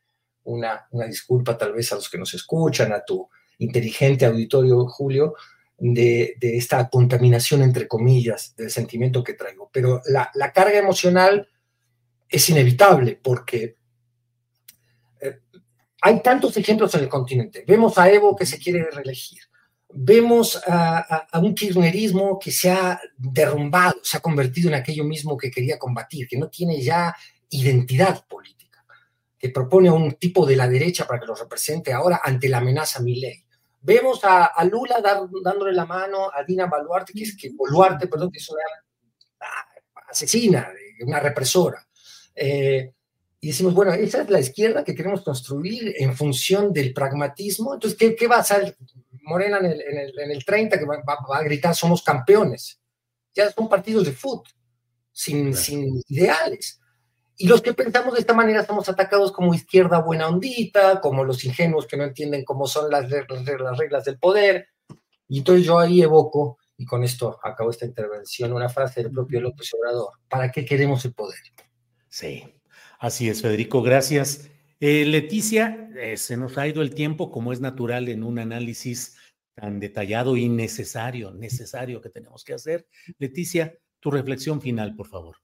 una, 0.45 0.87
disculpa 1.09 1.59
tal 1.59 1.73
vez 1.73 1.91
a 1.91 1.97
los 1.97 2.09
que 2.09 2.19
nos 2.19 2.33
escuchan, 2.33 2.93
a 2.93 3.05
tu 3.05 3.29
inteligente 3.59 4.25
auditorio, 4.25 4.87
Julio, 4.87 5.35
de, 5.77 6.37
esta 6.41 6.89
contaminación, 6.89 7.63
entre 7.63 7.89
comillas, 7.89 8.55
del 8.57 8.71
sentimiento 8.71 9.25
que 9.25 9.35
traigo. 9.35 9.71
Pero 9.73 10.01
la, 10.07 10.53
carga 10.53 10.79
emocional 10.79 11.49
es 12.29 12.49
inevitable 12.49 13.19
porque 13.21 13.77
eh, 15.21 15.41
hay 16.01 16.23
tantos 16.23 16.57
ejemplos 16.57 16.95
en 16.95 17.03
el 17.03 17.09
continente. 17.09 17.65
Vemos 17.67 17.99
a 17.99 18.11
Evo 18.11 18.37
que 18.37 18.47
se 18.47 18.59
quiere 18.59 18.91
reelegir. 18.91 19.41
Vemos 19.89 20.61
a, 20.67 21.27
un 21.41 21.55
kirchnerismo 21.55 22.39
que 22.39 22.51
se 22.51 22.71
ha 22.71 23.01
derrumbado, 23.17 23.97
se 24.03 24.17
ha 24.17 24.21
convertido 24.21 24.69
en 24.69 24.75
aquello 24.75 25.05
mismo 25.05 25.37
que 25.37 25.51
quería 25.51 25.79
combatir, 25.79 26.29
que 26.29 26.37
no 26.37 26.49
tiene 26.49 26.83
ya 26.83 27.17
identidad 27.49 28.27
política 28.27 28.85
que 29.39 29.51
propone 29.51 29.89
a 29.89 29.93
un 29.93 30.13
tipo 30.13 30.45
de 30.45 30.57
la 30.57 30.69
derecha 30.69 31.07
para 31.07 31.21
que 31.21 31.27
lo 31.27 31.35
represente 31.35 31.93
ahora 31.93 32.21
ante 32.23 32.49
la 32.49 32.59
amenaza 32.59 33.01
ley. 33.03 33.45
Vemos 33.81 34.21
a, 34.25 34.53
Lula 34.65 34.97
dándole 35.01 35.73
la 35.73 35.87
mano 35.87 36.31
a 36.33 36.43
Dina 36.43 36.67
Baluarte, 36.67 37.13
que 37.13 37.23
es 37.23 37.37
que 37.37 37.51
Boluarte, 37.55 38.09
perdón, 38.09 38.33
que 38.33 38.39
es 38.39 38.49
una 38.51 38.63
asesina, 40.09 40.69
una 41.01 41.21
represora. 41.21 41.87
Eh, 42.35 42.93
y 43.41 43.49
decimos, 43.49 43.75
bueno, 43.75 43.93
esa 43.93 44.23
es 44.23 44.31
la 44.31 44.41
izquierda 44.41 44.83
que 44.83 44.95
queremos 44.95 45.23
construir 45.23 45.95
en 45.99 46.17
función 46.17 46.73
del 46.73 46.93
pragmatismo. 46.93 47.75
Entonces, 47.75 47.99
¿qué, 47.99 48.17
qué 48.17 48.27
va 48.27 48.37
a 48.37 48.41
hacer 48.41 48.77
Morena 49.23 49.59
en 49.59 49.67
el, 49.67 49.81
en 49.83 49.99
el, 49.99 50.19
en 50.19 50.31
el 50.31 50.45
30 50.45 50.79
que 50.79 50.85
va, 50.85 51.03
a 51.35 51.43
gritar 51.43 51.75
somos 51.75 52.03
campeones? 52.03 52.81
Ya 53.35 53.51
son 53.51 53.69
partidos 53.69 54.07
de 54.07 54.13
fútbol, 54.13 54.49
sin, 55.13 55.55
sin 55.55 56.03
ideales. 56.09 56.81
Y 57.39 57.47
los 57.49 57.61
que 57.61 57.75
pensamos 57.75 58.15
de 58.15 58.21
esta 58.21 58.33
manera 58.33 58.63
estamos 58.63 58.89
atacados 58.89 59.31
como 59.31 59.53
izquierda 59.53 60.01
buena 60.01 60.29
ondita, 60.29 61.03
como 61.03 61.23
los 61.23 61.45
ingenuos 61.45 61.87
que 61.87 61.99
no 61.99 62.05
entienden 62.05 62.45
cómo 62.45 62.67
son 62.67 62.91
las, 62.91 63.11
las 63.11 63.79
reglas 63.79 64.05
del 64.05 64.19
poder. 64.19 64.69
Y 65.29 65.39
entonces 65.39 65.67
yo 65.67 65.79
ahí 65.79 66.01
evoco, 66.01 66.59
y 66.79 66.87
con 66.87 67.05
esto 67.05 67.39
acabo 67.43 67.71
esta 67.71 67.85
intervención, 67.85 68.55
una 68.55 68.71
frase 68.71 69.03
del 69.03 69.13
propio 69.13 69.43
López 69.43 69.71
Obrador. 69.75 70.13
¿Para 70.29 70.51
qué 70.51 70.65
queremos 70.65 71.05
el 71.05 71.13
poder? 71.13 71.39
Sí, 72.09 72.43
así 72.99 73.29
es, 73.29 73.43
Federico, 73.43 73.83
gracias. 73.83 74.51
Eh, 74.81 75.05
Leticia, 75.07 75.91
eh, 75.97 76.17
se 76.17 76.37
nos 76.37 76.59
ha 76.59 76.67
ido 76.67 76.83
el 76.83 76.95
tiempo 76.95 77.31
como 77.31 77.53
es 77.53 77.61
natural 77.61 78.09
en 78.09 78.23
un 78.23 78.39
análisis 78.39 79.17
tan 79.55 79.81
detallado 79.81 80.37
y 80.37 80.49
necesario, 80.49 81.33
necesario 81.33 82.01
que 82.01 82.11
tenemos 82.11 82.45
que 82.45 82.53
hacer. 82.53 82.87
Leticia, 83.19 83.75
tu 84.01 84.11
reflexión 84.11 84.61
final, 84.61 84.95
por 84.95 85.09
favor. 85.09 85.37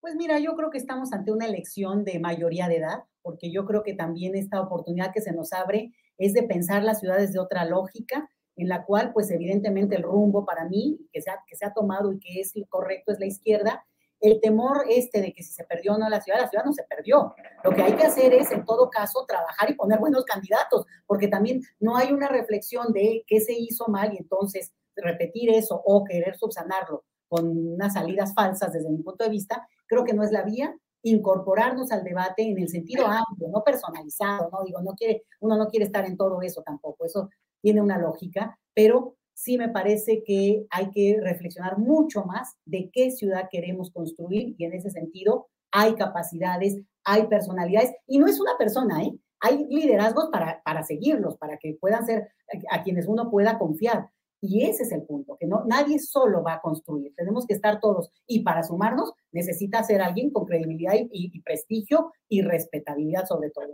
Pues 0.00 0.16
mira, 0.16 0.38
yo 0.38 0.54
creo 0.56 0.70
que 0.70 0.78
estamos 0.78 1.12
ante 1.12 1.32
una 1.32 1.46
elección 1.46 2.04
de 2.04 2.18
mayoría 2.18 2.68
de 2.68 2.76
edad, 2.76 3.04
porque 3.22 3.52
yo 3.52 3.64
creo 3.64 3.82
que 3.82 3.94
también 3.94 4.34
esta 4.34 4.60
oportunidad 4.60 5.12
que 5.12 5.20
se 5.20 5.32
nos 5.32 5.52
abre 5.52 5.92
es 6.18 6.32
de 6.34 6.42
pensar 6.42 6.82
las 6.82 7.00
ciudades 7.00 7.32
de 7.32 7.38
otra 7.38 7.64
lógica, 7.64 8.28
en 8.56 8.68
la 8.68 8.84
cual, 8.84 9.12
pues 9.12 9.30
evidentemente 9.30 9.94
el 9.96 10.02
rumbo 10.02 10.44
para 10.44 10.68
mí, 10.68 10.98
que 11.12 11.22
se 11.22 11.30
ha, 11.30 11.38
que 11.46 11.56
se 11.56 11.64
ha 11.64 11.72
tomado 11.72 12.12
y 12.12 12.18
que 12.18 12.40
es 12.40 12.52
correcto, 12.68 13.12
es 13.12 13.20
la 13.20 13.26
izquierda. 13.26 13.86
El 14.20 14.40
temor 14.40 14.84
este 14.88 15.20
de 15.20 15.32
que 15.32 15.42
si 15.42 15.52
se 15.52 15.64
perdió 15.64 15.94
o 15.94 15.98
no 15.98 16.08
la 16.08 16.20
ciudad, 16.20 16.40
la 16.40 16.48
ciudad 16.48 16.64
no 16.64 16.72
se 16.72 16.84
perdió. 16.84 17.34
Lo 17.62 17.70
que 17.70 17.82
hay 17.82 17.92
que 17.92 18.04
hacer 18.04 18.32
es, 18.32 18.50
en 18.50 18.64
todo 18.64 18.90
caso, 18.90 19.24
trabajar 19.26 19.70
y 19.70 19.74
poner 19.74 19.98
buenos 19.98 20.24
candidatos, 20.24 20.86
porque 21.06 21.28
también 21.28 21.62
no 21.78 21.96
hay 21.96 22.12
una 22.12 22.28
reflexión 22.28 22.92
de 22.92 23.24
qué 23.26 23.40
se 23.40 23.52
hizo 23.52 23.86
mal 23.88 24.12
y 24.12 24.18
entonces 24.18 24.72
repetir 24.96 25.50
eso 25.50 25.80
o 25.84 26.04
querer 26.04 26.36
subsanarlo 26.36 27.04
con 27.28 27.74
unas 27.74 27.92
salidas 27.92 28.34
falsas 28.34 28.72
desde 28.72 28.90
mi 28.90 29.02
punto 29.02 29.24
de 29.24 29.30
vista, 29.30 29.66
creo 29.86 30.04
que 30.04 30.14
no 30.14 30.24
es 30.24 30.32
la 30.32 30.42
vía 30.42 30.74
incorporarnos 31.02 31.92
al 31.92 32.02
debate 32.02 32.42
en 32.42 32.58
el 32.58 32.68
sentido 32.68 33.06
amplio, 33.06 33.48
no 33.48 33.62
personalizado, 33.62 34.50
no 34.50 34.64
digo, 34.64 34.80
no 34.82 34.94
quiere, 34.94 35.24
uno 35.40 35.56
no 35.56 35.68
quiere 35.68 35.86
estar 35.86 36.04
en 36.04 36.16
todo 36.16 36.42
eso 36.42 36.62
tampoco, 36.62 37.04
eso 37.04 37.28
tiene 37.60 37.80
una 37.80 37.98
lógica, 37.98 38.58
pero 38.74 39.16
sí 39.38 39.56
me 39.56 39.68
parece 39.68 40.24
que 40.24 40.66
hay 40.68 40.90
que 40.90 41.16
reflexionar 41.22 41.78
mucho 41.78 42.24
más 42.24 42.56
de 42.64 42.90
qué 42.92 43.12
ciudad 43.12 43.48
queremos 43.50 43.92
construir 43.92 44.56
y 44.58 44.64
en 44.64 44.72
ese 44.72 44.90
sentido 44.90 45.46
hay 45.70 45.94
capacidades, 45.94 46.80
hay 47.04 47.28
personalidades 47.28 47.92
y 48.08 48.18
no 48.18 48.26
es 48.26 48.40
una 48.40 48.58
persona, 48.58 49.04
¿eh? 49.04 49.12
Hay 49.40 49.64
liderazgos 49.70 50.28
para, 50.32 50.60
para 50.64 50.82
seguirlos, 50.82 51.36
para 51.36 51.56
que 51.58 51.76
puedan 51.80 52.04
ser 52.04 52.28
a 52.72 52.82
quienes 52.82 53.06
uno 53.06 53.30
pueda 53.30 53.56
confiar. 53.56 54.08
Y 54.40 54.64
ese 54.64 54.82
es 54.82 54.90
el 54.90 55.02
punto, 55.02 55.36
que 55.38 55.46
no, 55.46 55.64
nadie 55.66 56.00
solo 56.00 56.42
va 56.42 56.54
a 56.54 56.60
construir, 56.60 57.14
tenemos 57.16 57.46
que 57.46 57.54
estar 57.54 57.78
todos. 57.78 58.10
Y 58.26 58.40
para 58.40 58.64
sumarnos 58.64 59.12
necesita 59.30 59.84
ser 59.84 60.02
alguien 60.02 60.30
con 60.30 60.46
credibilidad 60.46 60.94
y, 60.96 61.40
prestigio 61.42 62.12
y 62.28 62.42
respetabilidad 62.42 63.24
sobre 63.26 63.50
todo, 63.50 63.66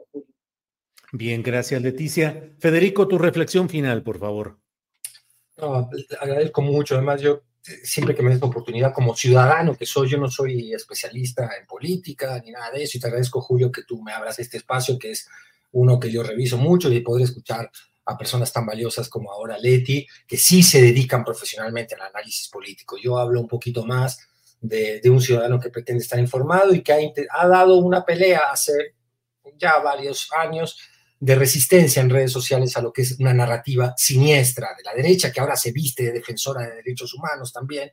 Bien, 1.13 1.43
gracias 1.43 1.81
Leticia. 1.81 2.55
Federico, 2.59 3.09
tu 3.09 3.17
reflexión 3.17 3.71
final, 3.71 4.03
por 4.03 4.19
favor. 4.19 4.64
No, 5.57 5.89
agradezco 6.21 6.63
mucho. 6.63 6.97
Además, 6.97 7.21
yo 7.21 7.43
siempre 7.83 8.15
que 8.15 8.23
me 8.23 8.31
des 8.31 8.41
la 8.41 8.47
oportunidad 8.47 8.93
como 8.93 9.17
ciudadano 9.17 9.77
que 9.77 9.87
soy, 9.87 10.09
yo 10.09 10.19
no 10.19 10.31
soy 10.31 10.73
especialista 10.75 11.51
en 11.59 11.67
política 11.67 12.41
ni 12.45 12.51
nada 12.51 12.71
de 12.71 12.83
eso, 12.83 12.99
y 12.99 13.01
te 13.01 13.07
agradezco, 13.07 13.41
Julio, 13.41 13.73
que 13.73 13.85
tú 13.85 14.03
me 14.03 14.13
abras 14.13 14.39
este 14.39 14.59
espacio, 14.59 14.99
que 14.99 15.13
es 15.13 15.29
uno 15.73 15.99
que 15.99 16.11
yo 16.11 16.23
reviso 16.23 16.59
mucho 16.59 16.93
y 16.93 17.01
poder 17.01 17.25
escuchar 17.25 17.71
a 18.07 18.19
personas 18.19 18.53
tan 18.53 18.67
valiosas 18.67 19.09
como 19.09 19.33
ahora 19.33 19.59
Leti, 19.59 20.07
que 20.27 20.37
sí 20.37 20.63
se 20.63 20.83
dedican 20.83 21.25
profesionalmente 21.25 21.95
al 21.95 22.03
análisis 22.03 22.49
político. 22.49 22.97
Yo 23.03 23.19
hablo 23.19 23.41
un 23.41 23.49
poquito 23.49 23.85
más 23.85 24.19
de, 24.61 25.01
un 25.07 25.21
ciudadano 25.21 25.59
que 25.59 25.71
pretende 25.71 26.03
estar 26.03 26.19
informado 26.19 26.75
y 26.75 26.83
que 26.83 26.93
ha, 26.93 26.99
ha, 27.31 27.49
dado 27.49 27.77
una 27.79 28.05
pelea 28.05 28.43
hace 28.53 28.95
ya 29.57 29.79
varios 29.79 30.29
años 30.39 30.79
de 31.25 31.37
resistencia 31.37 32.03
en 32.03 32.11
redes 32.11 32.33
sociales 32.33 32.77
a 32.77 32.83
lo 32.83 32.93
que 32.93 33.01
es 33.01 33.19
una 33.19 33.33
narrativa 33.33 33.95
siniestra 33.97 34.69
de 34.77 34.83
la 34.83 34.93
derecha, 34.93 35.33
que 35.33 35.41
ahora 35.41 35.57
se 35.57 35.73
viste 35.73 36.03
de 36.03 36.13
defensora 36.13 36.61
de 36.61 36.75
derechos 36.77 37.15
humanos 37.15 37.51
también, 37.51 37.91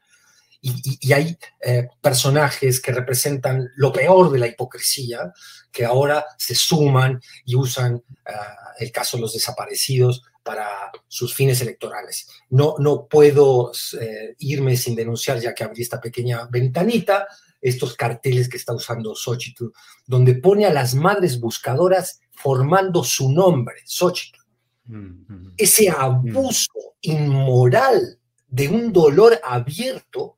y, 0.60 1.14
hay 1.14 1.38
eh, 1.62 1.88
personajes 2.02 2.82
que 2.82 2.92
representan 2.92 3.72
lo 3.78 3.94
peor 3.94 4.32
de 4.32 4.38
la 4.38 4.48
hipocresía, 4.48 5.32
que 5.72 5.86
ahora 5.86 6.26
se 6.38 6.56
suman 6.56 7.22
y 7.46 7.56
usan 7.56 8.04
ah, 8.28 8.74
el 8.78 8.92
caso 8.92 9.16
de 9.16 9.22
los 9.22 9.34
desaparecidos 9.34 10.24
para 10.44 10.68
sus 11.08 11.34
fines 11.34 11.62
electorales. 11.62 12.28
No, 12.50 12.76
no 12.80 13.08
puedo 13.08 13.72
eh, 14.00 14.36
irme 14.40 14.76
sin 14.76 14.94
denunciar, 14.94 15.40
ya 15.40 15.56
que 15.56 15.64
abrí 15.64 15.82
esta 15.82 16.02
pequeña 16.02 16.48
ventanita, 16.52 17.28
estos 17.62 17.96
carteles 17.96 18.50
que 18.50 18.58
está 18.58 18.74
usando 18.74 19.16
Xochitl, 19.16 19.68
donde 20.06 20.36
pone 20.36 20.66
a 20.66 20.74
las 20.74 20.96
madres 20.96 21.40
buscadoras 21.40 22.20
formando 22.42 23.04
su 23.04 23.32
nombre, 23.32 23.76
Xochitl. 23.86 24.40
Mm, 24.86 25.54
Ese 25.58 25.90
abuso 25.90 26.96
inmoral 27.02 28.20
de 28.48 28.68
un 28.68 28.92
dolor 28.92 29.40
abierto 29.44 30.38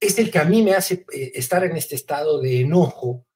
es 0.00 0.18
el 0.18 0.30
que 0.30 0.38
a 0.38 0.44
mí 0.44 0.62
me 0.62 0.74
hace 0.74 1.04
eh, 1.12 1.32
estar 1.34 1.64
en 1.64 1.76
este 1.76 1.94
estado 1.94 2.40
de 2.40 2.60
enojo 2.60 3.26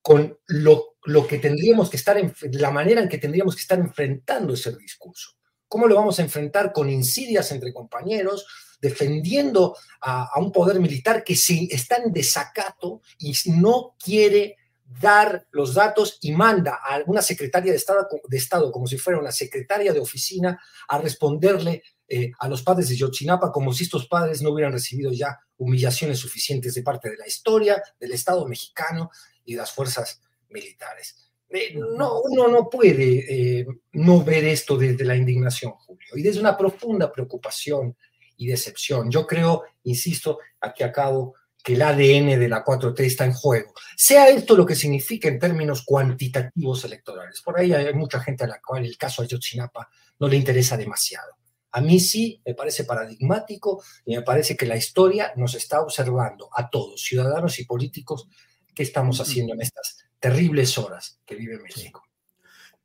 con 0.00 0.38
lo, 0.46 0.96
lo 1.04 1.26
que 1.26 1.38
tendríamos 1.38 1.90
que 1.90 1.96
estar, 1.96 2.18
en, 2.18 2.34
la 2.52 2.70
manera 2.70 3.00
en 3.00 3.08
que 3.08 3.18
tendríamos 3.18 3.54
que 3.54 3.62
estar 3.62 3.78
enfrentando 3.78 4.54
ese 4.54 4.76
discurso. 4.76 5.36
¿Cómo 5.68 5.86
lo 5.86 5.94
vamos 5.94 6.18
a 6.18 6.22
enfrentar 6.22 6.72
con 6.72 6.90
insidias 6.90 7.50
entre 7.52 7.72
compañeros, 7.72 8.46
defendiendo 8.80 9.76
a, 10.00 10.38
un 10.38 10.52
poder 10.52 10.80
militar 10.80 11.24
que 11.24 11.36
si 11.36 11.68
está 11.70 11.96
en 11.96 12.12
desacato 12.12 13.00
y 13.18 13.32
no 13.46 13.96
quiere 14.02 14.56
dar 15.00 15.46
los 15.50 15.74
datos 15.74 16.18
y 16.20 16.32
manda 16.32 16.80
a 16.82 17.02
una 17.06 17.22
secretaria 17.22 17.72
de 17.72 17.78
Estado, 17.78 18.08
de 18.26 18.36
Estado 18.36 18.70
como 18.70 18.86
si 18.86 18.98
fuera 18.98 19.18
una 19.18 19.32
secretaria 19.32 19.92
de 19.92 20.00
oficina 20.00 20.60
a 20.88 20.98
responderle 20.98 21.82
eh, 22.08 22.30
a 22.38 22.48
los 22.48 22.62
padres 22.62 22.88
de 22.88 22.96
Yotzinapa 22.96 23.50
como 23.50 23.72
si 23.72 23.84
estos 23.84 24.06
padres 24.06 24.42
no 24.42 24.50
hubieran 24.50 24.72
recibido 24.72 25.12
ya 25.12 25.38
humillaciones 25.56 26.18
suficientes 26.18 26.74
de 26.74 26.82
parte 26.82 27.10
de 27.10 27.16
la 27.16 27.26
historia, 27.26 27.82
del 27.98 28.12
Estado 28.12 28.46
mexicano 28.46 29.10
y 29.44 29.52
de 29.52 29.58
las 29.58 29.72
fuerzas 29.72 30.20
militares. 30.50 31.32
Eh, 31.48 31.74
no, 31.74 32.20
uno 32.20 32.48
no 32.48 32.68
puede 32.68 33.60
eh, 33.60 33.66
no 33.92 34.24
ver 34.24 34.44
esto 34.44 34.76
desde 34.76 35.04
la 35.04 35.16
indignación, 35.16 35.72
Julio, 35.72 36.08
y 36.14 36.22
desde 36.22 36.40
una 36.40 36.56
profunda 36.56 37.12
preocupación 37.12 37.96
y 38.36 38.46
decepción. 38.46 39.10
Yo 39.10 39.26
creo, 39.26 39.62
insisto, 39.84 40.38
aquí 40.60 40.82
acabo, 40.82 41.34
que 41.62 41.74
el 41.74 41.82
ADN 41.82 42.40
de 42.40 42.48
la 42.48 42.64
4T 42.64 43.00
está 43.00 43.24
en 43.24 43.32
juego. 43.32 43.72
Sea 43.96 44.28
esto 44.28 44.56
lo 44.56 44.66
que 44.66 44.74
significa 44.74 45.28
en 45.28 45.38
términos 45.38 45.84
cuantitativos 45.84 46.84
electorales. 46.84 47.40
Por 47.40 47.58
ahí 47.58 47.72
hay 47.72 47.94
mucha 47.94 48.20
gente 48.20 48.44
a 48.44 48.48
la 48.48 48.60
cual 48.60 48.84
el 48.84 48.96
caso 48.96 49.22
Ayotzinapa 49.22 49.88
no 50.18 50.28
le 50.28 50.36
interesa 50.36 50.76
demasiado. 50.76 51.36
A 51.70 51.80
mí 51.80 52.00
sí 52.00 52.40
me 52.44 52.54
parece 52.54 52.84
paradigmático 52.84 53.82
y 54.04 54.16
me 54.16 54.22
parece 54.22 54.56
que 54.56 54.66
la 54.66 54.76
historia 54.76 55.32
nos 55.36 55.54
está 55.54 55.80
observando 55.80 56.50
a 56.54 56.68
todos, 56.68 57.00
ciudadanos 57.02 57.58
y 57.58 57.64
políticos, 57.64 58.28
qué 58.74 58.82
estamos 58.82 59.20
haciendo 59.20 59.54
en 59.54 59.62
estas 59.62 59.98
terribles 60.18 60.76
horas 60.78 61.20
que 61.24 61.34
vive 61.34 61.58
México. 61.58 62.04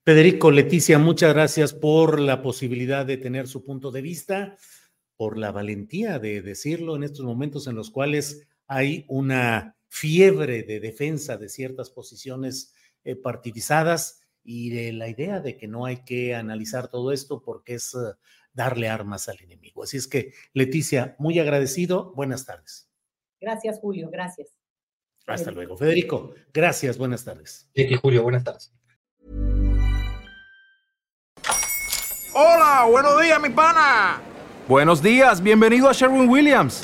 Federico, 0.03 0.51
Leticia, 0.51 0.99
muchas 0.99 1.33
gracias 1.33 1.73
por 1.73 2.19
la 2.19 2.41
posibilidad 2.41 3.05
de 3.05 3.17
tener 3.17 3.47
su 3.47 3.65
punto 3.65 3.91
de 3.91 4.01
vista, 4.01 4.55
por 5.17 5.37
la 5.37 5.51
valentía 5.51 6.17
de 6.17 6.41
decirlo 6.41 6.95
en 6.95 7.03
estos 7.03 7.25
momentos 7.25 7.67
en 7.67 7.75
los 7.75 7.91
cuales 7.91 8.47
hay 8.67 9.05
una 9.07 9.77
fiebre 9.87 10.63
de 10.63 10.79
defensa 10.79 11.37
de 11.37 11.49
ciertas 11.49 11.89
posiciones 11.89 12.73
eh, 13.03 13.15
partidizadas 13.15 14.21
y 14.43 14.69
de 14.69 14.93
la 14.93 15.07
idea 15.07 15.39
de 15.39 15.57
que 15.57 15.67
no 15.67 15.85
hay 15.85 16.03
que 16.03 16.35
analizar 16.35 16.89
todo 16.89 17.11
esto 17.11 17.41
porque 17.41 17.75
es 17.75 17.93
eh, 17.95 18.13
darle 18.53 18.89
armas 18.89 19.29
al 19.29 19.39
enemigo. 19.41 19.83
Así 19.83 19.97
es 19.97 20.07
que, 20.07 20.33
Leticia, 20.53 21.15
muy 21.19 21.39
agradecido. 21.39 22.13
Buenas 22.15 22.45
tardes. 22.45 22.89
Gracias, 23.39 23.79
Julio. 23.79 24.09
Gracias. 24.09 24.49
Hasta 25.25 25.51
luego. 25.51 25.75
Federico, 25.75 26.33
gracias. 26.53 26.97
Buenas 26.97 27.25
tardes. 27.25 27.69
Sí, 27.75 27.93
Julio, 27.95 28.23
buenas 28.23 28.43
tardes. 28.43 28.73
Hola, 32.33 32.85
buenos 32.89 33.21
días, 33.21 33.41
mi 33.41 33.49
pana. 33.49 34.21
Buenos 34.67 35.01
días, 35.01 35.41
bienvenido 35.41 35.89
a 35.89 35.93
Sherwin 35.93 36.29
Williams. 36.29 36.83